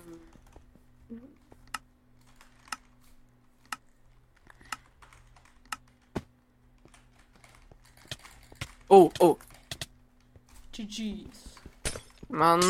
[8.92, 9.38] Oh, oh,
[10.80, 11.49] GG's.
[12.30, 12.62] Mann.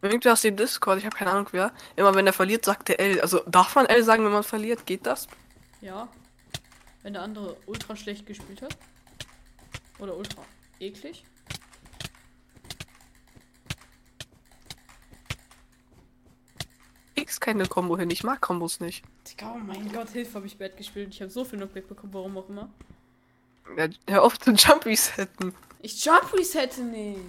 [0.00, 1.72] Irgendwer aus dem Discord, ich habe keine Ahnung wer.
[1.96, 3.20] Immer wenn er verliert, sagt der L.
[3.20, 4.86] Also darf man L sagen, wenn man verliert?
[4.86, 5.26] Geht das?
[5.80, 6.08] Ja.
[7.02, 8.76] Wenn der andere ultra schlecht gespielt hat.
[9.98, 10.42] Oder ultra
[10.78, 11.24] eklig.
[17.16, 18.10] X keine Combo hin.
[18.10, 19.04] Ich mag Kombos nicht.
[19.42, 21.12] Oh mein Gott, Hilfe, habe ich bad gespielt.
[21.12, 22.70] Ich habe so viel Knockback bekommen, warum auch immer.
[23.76, 25.54] Ja, hör auf zu Jump resetten.
[25.80, 27.20] Ich Jump resette nicht.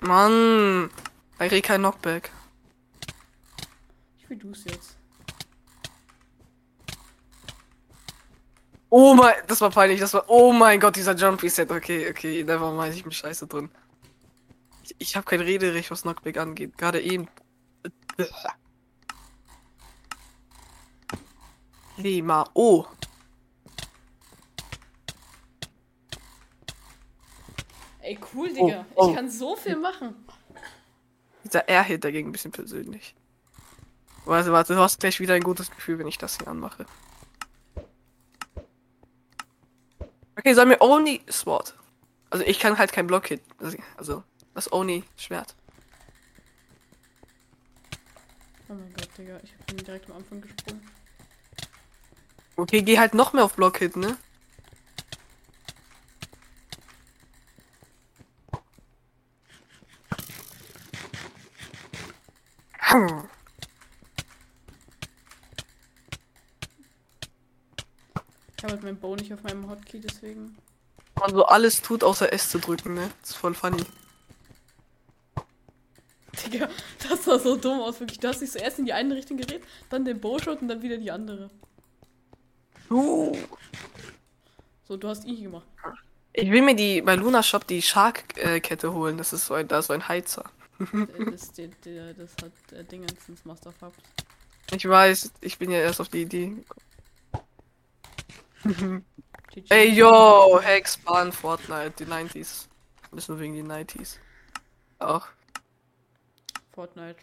[0.00, 0.90] Mann.
[1.38, 2.30] Bei Reh kein Knockback.
[4.18, 4.96] Ich will du's jetzt.
[8.88, 10.00] Oh mein, das war peinlich.
[10.00, 11.66] Das war, oh mein Gott, dieser Jump Reset.
[11.70, 13.70] Okay, okay, never mind, ich bin scheiße drin.
[14.84, 16.78] Ich, ich habe kein Rederecht, was Knockback angeht.
[16.78, 17.28] Gerade eben.
[21.96, 22.48] Lema.
[22.54, 22.86] Oh.
[28.06, 28.86] Ey, cool, Digga.
[28.94, 29.08] Oh, oh.
[29.10, 30.14] Ich kann so viel machen.
[31.42, 33.16] Dieser Airhit dagegen ein bisschen persönlich.
[34.24, 36.86] Warte, warte, du hast gleich wieder ein gutes Gefühl, wenn ich das hier anmache.
[40.36, 41.74] Okay, sag mir Oni Sword.
[42.30, 43.42] Also ich kann halt kein Block-Hit.
[43.58, 44.22] Also- Also
[44.54, 45.56] das Oni Schwert.
[48.68, 49.40] Oh mein Gott, Digga.
[49.42, 50.86] Ich hab ihn direkt am Anfang gesprungen.
[52.56, 54.16] Okay, geh halt noch mehr auf Block-Hit, ne?
[62.86, 62.94] Ich
[68.62, 70.56] habe halt meinen Bow nicht auf meinem Hotkey, deswegen.
[71.18, 73.10] Man so alles tut, außer S zu drücken, ne?
[73.20, 73.84] Das ist voll funny.
[76.44, 76.68] Digga,
[77.08, 78.20] das sah so dumm aus, wirklich.
[78.20, 80.98] Du hast dich zuerst in die eine Richtung gedreht, dann den Bowshot und dann wieder
[80.98, 81.50] die andere.
[82.90, 83.36] Uh.
[84.86, 85.66] So, du hast I gemacht.
[86.32, 89.18] Ich will mir die bei Luna Shop die Shark-Kette holen.
[89.18, 90.44] Das ist so ein, da ist so ein Heizer.
[90.78, 93.92] Äh, das, der, der, das hat äh, Dingensens Master Fab.
[94.72, 96.52] Ich weiß, ich bin ja erst auf die Idee.
[98.62, 99.64] GG.
[99.68, 102.66] Ey yo, Hex, Bahn, Fortnite, die 90s.
[103.12, 104.16] Müssen nur wegen die 90s.
[104.98, 105.28] Auch.
[106.74, 107.16] Fortnite.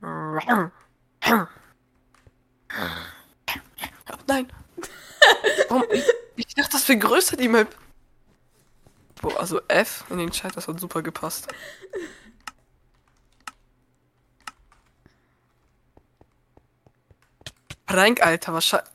[0.00, 0.70] Nein.
[5.68, 5.84] Warum?
[5.92, 6.04] Ich,
[6.36, 7.74] ich dachte, das wäre größer, die Map.
[9.24, 11.48] Boah, also F in den Chat, das hat super gepasst.
[17.88, 18.90] Rank, Alter, wahrscheinlich.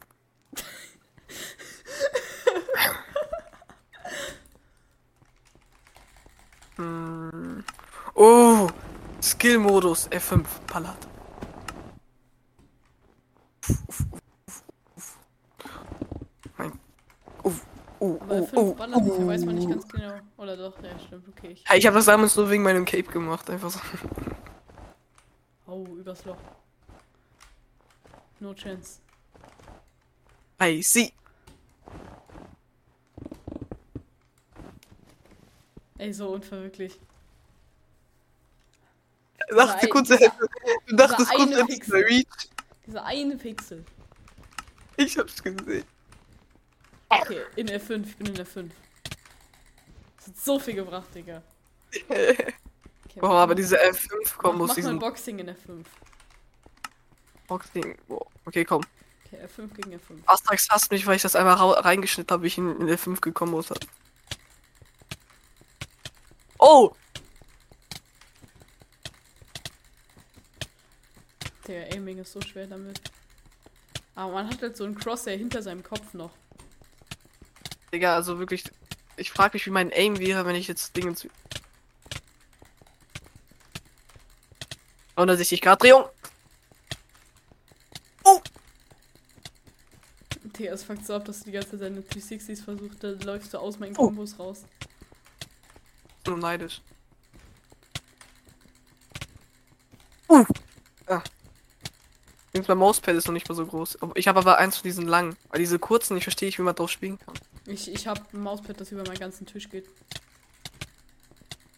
[6.75, 7.63] hm.
[8.13, 8.69] Oh,
[9.23, 11.07] Skill-Modus F5, Palat.
[17.99, 19.27] Uh, Aber uh, fünf uh, Ballern, uh.
[19.27, 20.13] weiß man nicht ganz genau.
[20.37, 21.51] Oder doch, ja, stimmt, okay.
[21.51, 23.79] Ich, ich habe das damals nur wegen meinem Cape gemacht, einfach so.
[25.67, 26.37] oh, übers Loch.
[28.39, 28.99] No chance.
[30.61, 31.11] I see.
[35.97, 36.97] Ey, so unfair, wirklich.
[39.49, 40.31] Dachte kurz, dieser-
[40.87, 42.25] du dachtest kurz, ein Reach.
[42.87, 43.83] Dieser eine Pixel.
[44.95, 45.83] Ich hab's gesehen.
[47.09, 48.69] Okay, in F5, ich bin in F5.
[50.17, 51.41] Das hat so viel gebracht, Digga.
[53.09, 55.83] Okay, Boah, aber diese F5-Kombos, Mach mal Boxing in F5.
[57.47, 57.97] Boxing.
[58.07, 58.23] Boah.
[58.45, 58.83] Okay, komm.
[59.25, 60.19] Okay, F5 gegen F5.
[60.27, 63.71] Astrax hasst mich, weil ich das einmal reingeschnitten habe, wie ich ihn in F5 gekombos
[63.71, 63.79] habe.
[66.59, 66.93] Oh!
[71.67, 73.01] Der Aiming ist so schwer damit.
[74.13, 76.31] Aber man hat halt so einen Crosshair hinter seinem Kopf noch.
[77.93, 78.63] Digga, also wirklich.
[79.17, 81.27] Ich frage mich, wie mein Aim wäre, wenn ich jetzt Dinge zu.
[85.15, 86.05] 160 Grad Drehung.
[90.59, 93.53] Digga, es fuckt so ab, dass du die ganze Zeit seine 360s versucht, da läufst
[93.53, 94.05] du aus meinen Oh.
[94.07, 94.63] Kombos raus.
[96.27, 96.81] Nur neidisch.
[100.27, 100.45] Uh.
[101.07, 101.23] Ah.
[102.49, 103.99] Übrigens, mein Mauspad ist noch nicht mal so groß.
[104.15, 105.35] Ich habe aber eins von diesen langen.
[105.49, 107.35] Weil diese kurzen, ich verstehe nicht, wie man drauf spielen kann.
[107.69, 109.87] Ich, ich habe ein Mauspad, das über meinen ganzen Tisch geht.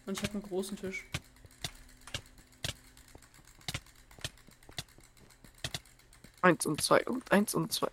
[0.06, 1.04] Und ich habe einen großen Tisch.
[6.40, 7.88] Eins und zwei und eins und zwei.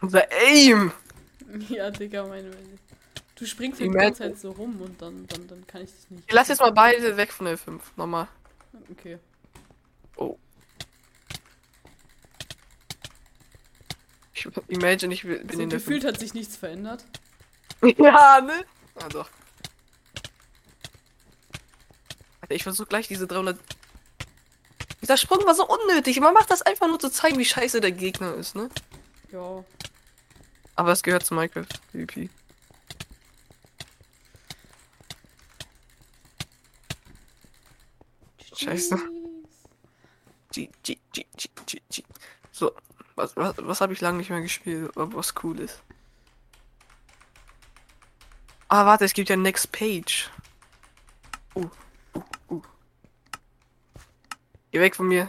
[0.00, 0.92] Unser Aim!
[1.70, 2.50] Ja, Digga, meine.
[3.34, 5.90] Du springst Die halt die ganze Zeit so rum und dann, dann, dann kann ich
[5.90, 6.24] dich nicht.
[6.26, 7.96] Ich lass jetzt mal beide weg von der 5.
[7.96, 8.28] Nochmal.
[8.90, 9.18] Okay.
[10.16, 10.36] Oh.
[14.38, 17.04] Ich imagine, ich bin Also in der gefühlt hat sich nichts verändert.
[17.80, 17.98] 5.
[17.98, 18.64] Ja, ne?
[18.94, 19.28] Ah, doch.
[22.40, 23.58] Alter, ich versuche gleich diese 300.
[25.02, 26.20] Dieser Sprung war so unnötig.
[26.20, 28.68] Man macht das einfach nur zu zeigen, wie scheiße der Gegner ist, ne?
[29.32, 29.64] Ja.
[30.76, 32.30] Aber es gehört zu Minecraft PvP.
[38.54, 38.98] Scheiße.
[40.52, 42.02] G, G, G, G, G, G.
[42.50, 42.72] So,
[43.18, 45.82] was, was, was habe ich lange nicht mehr gespielt, was cool ist.
[48.68, 50.30] Ah, warte, es gibt ja Next Page.
[51.54, 51.68] Uh,
[52.14, 52.62] uh, uh.
[54.70, 55.28] Geh weg von mir.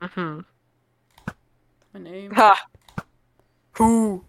[0.00, 0.44] Mhm.
[1.92, 2.36] Mein Aim.
[2.36, 2.56] Ha!
[3.78, 4.20] Huh!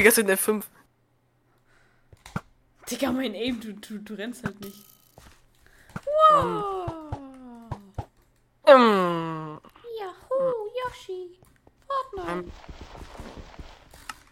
[0.00, 0.04] Huh!
[0.04, 0.66] Ich bin gestern in der 5.
[2.90, 4.84] Digga, mein Aim, du, du, du rennst halt nicht.
[6.30, 6.90] Wow.
[8.66, 9.60] ähm,
[9.98, 10.52] Yahoo,
[10.84, 11.38] Yoshi.
[11.86, 12.32] Fortnite.
[12.32, 12.52] ähm,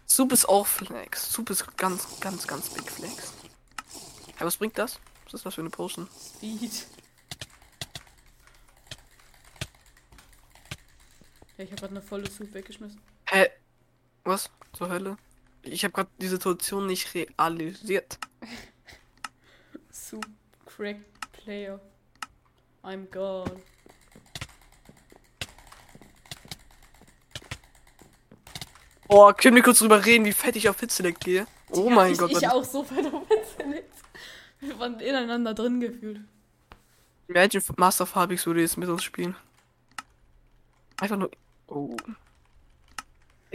[0.07, 1.31] Soup ist auch Flex.
[1.31, 3.33] Soup ist ganz, ganz, ganz big Flex.
[4.39, 4.99] Ja, was bringt das?
[5.25, 6.07] Was ist das für eine Potion?
[6.35, 6.87] Speed.
[11.57, 12.99] Ja, ich habe gerade eine volle Soup weggeschmissen.
[13.27, 13.49] Hä?
[14.23, 14.49] Was?
[14.73, 15.17] Zur Hölle?
[15.63, 18.17] Ich habe gerade die Situation nicht realisiert.
[19.91, 20.25] Soup
[20.65, 20.97] Crack
[21.31, 21.79] Player.
[22.83, 23.61] I'm gone.
[29.11, 31.47] Oh, können wir kurz drüber reden, wie fett ich auf Hitselect gehe?
[31.71, 32.31] Oh Ja, mein ich, Gott.
[32.31, 33.85] Ich auch so fett auf Internet.
[34.59, 36.21] Wir waren ineinander drin gefühlt.
[37.27, 39.35] Imagine Master Fabix würde jetzt mit uns spielen.
[40.97, 41.31] Einfach nur.
[41.67, 41.95] Oh.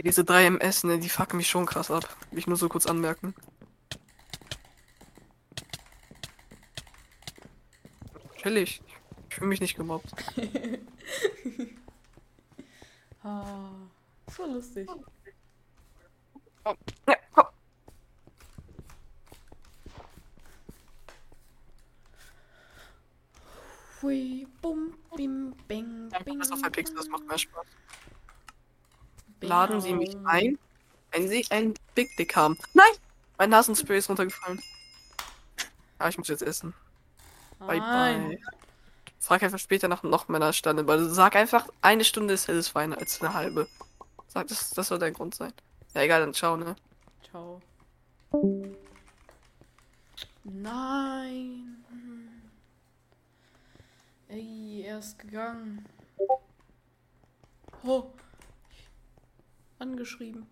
[0.03, 2.07] Diese 3 MS, ne, die fucken mich schon krass ab.
[2.29, 3.33] Will ich nur so kurz anmerken.
[8.37, 8.81] Chillig.
[9.29, 10.13] Ich fühle mich nicht gemobbt.
[13.27, 13.71] Ah,
[14.29, 14.87] so lustig.
[17.07, 17.45] Ja, komm.
[24.01, 26.37] Hui, bum, bim, bing, bing.
[26.37, 27.65] Master Fabix, das macht mehr Spaß.
[29.41, 30.57] Laden Sie mich ein,
[31.11, 32.57] wenn Sie ein Big Dick haben.
[32.73, 32.85] Nein!
[33.37, 34.61] Mein Nasenspray ist runtergefallen.
[35.99, 36.73] Ah, ich muss jetzt essen.
[37.59, 38.29] Bye Nein.
[38.29, 38.39] bye.
[39.19, 43.21] Frag einfach später nach noch meiner Stunde, weil sag einfach, eine Stunde ist satisfying als
[43.21, 43.67] eine halbe.
[44.27, 45.53] Sag, das, das soll dein Grund sein.
[45.93, 46.75] Ja, egal, dann ciao, ne?
[47.29, 47.61] Ciao.
[50.43, 51.77] Nein.
[54.27, 55.85] Ey, er ist gegangen.
[57.83, 58.11] Oh.
[59.85, 60.47] Angeschrieben.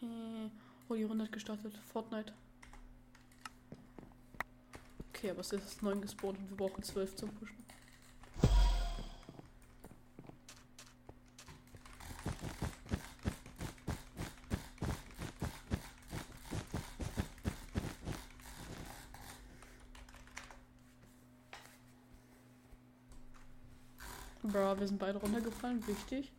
[0.00, 0.48] Äh,
[0.88, 1.78] Oh, die Runde hat gestartet.
[1.92, 2.32] Fortnite.
[5.10, 7.61] Okay, aber es ist 9 gespawnt und wir brauchen 12 zum Pushen.
[24.78, 25.86] Wir sind beide runtergefallen.
[25.86, 26.32] Wichtig.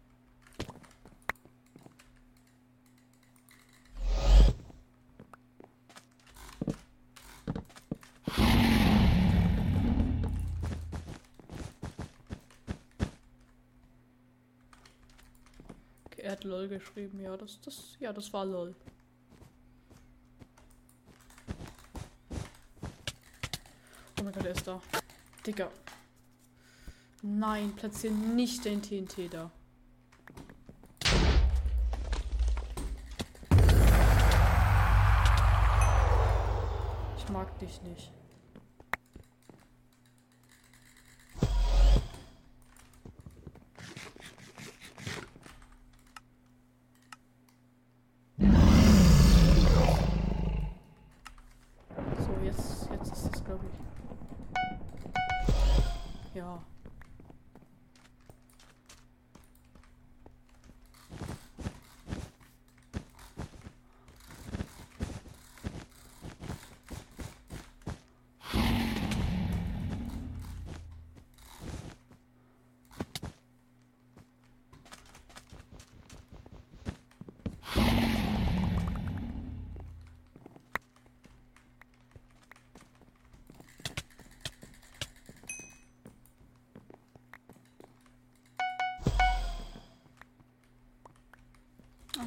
[16.06, 17.20] Okay, er hat LOL geschrieben.
[17.22, 18.76] Ja, das, das, ja, das war LOL.
[24.20, 24.82] Oh mein Gott, er ist da.
[25.46, 25.70] Digga.
[27.26, 29.50] Nein, platziere nicht den TNT da.
[37.18, 38.12] Ich mag dich nicht.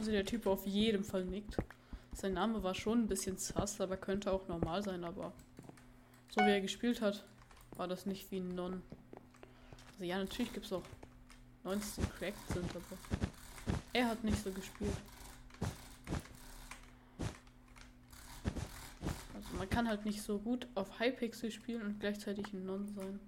[0.06, 1.56] Also der Typ auf jeden Fall nickt.
[2.12, 5.32] Sein Name war schon ein bisschen sass, aber könnte auch normal sein, aber
[6.28, 7.24] so wie er gespielt hat,
[7.74, 8.84] war das nicht wie ein Non.
[9.94, 10.84] Also ja, natürlich gibt es auch
[11.64, 14.96] 19 cracked sind, aber er hat nicht so gespielt.
[19.34, 23.18] Also man kann halt nicht so gut auf Hypixel spielen und gleichzeitig ein Non sein.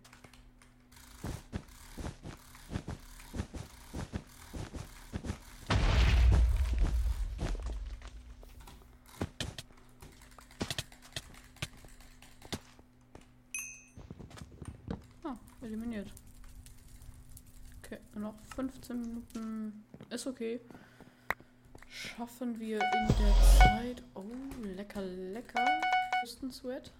[15.28, 16.10] Ah, eliminiert.
[17.82, 18.34] Okay, nur noch
[18.88, 19.84] 15 Minuten.
[20.10, 20.60] Ist okay.
[21.88, 24.02] Schaffen wir in der Zeit.
[24.14, 24.24] Oh,
[24.62, 25.66] lecker, lecker.
[26.50, 26.90] Sweat.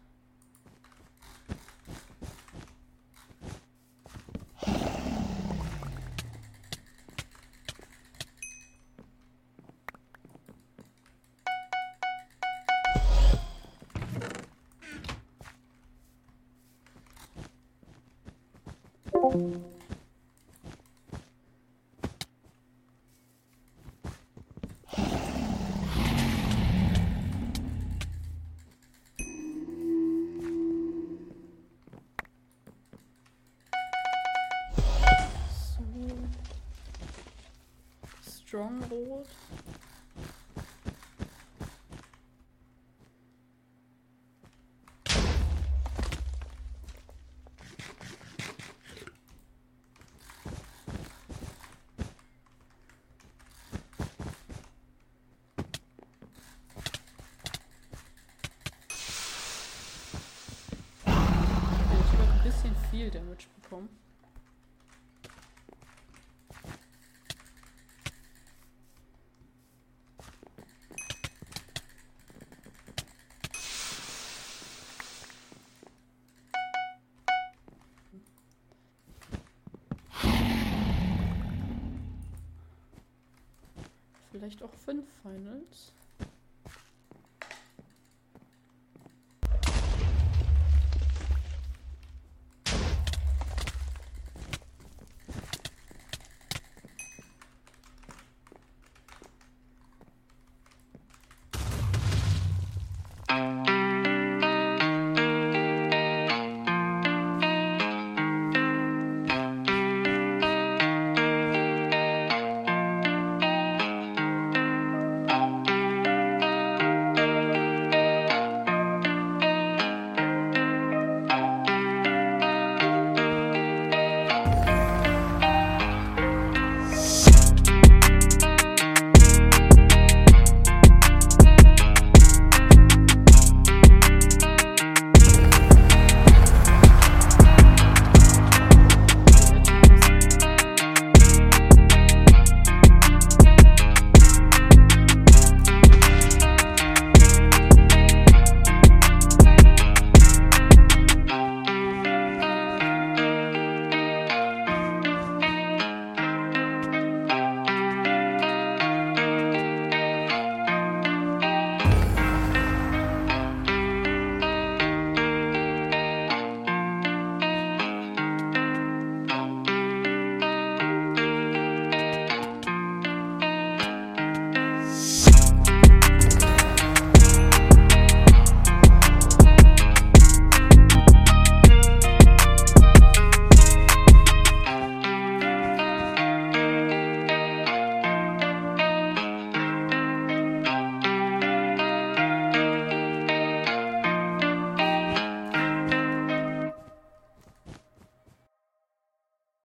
[84.38, 85.92] Vielleicht auch fünf Finals.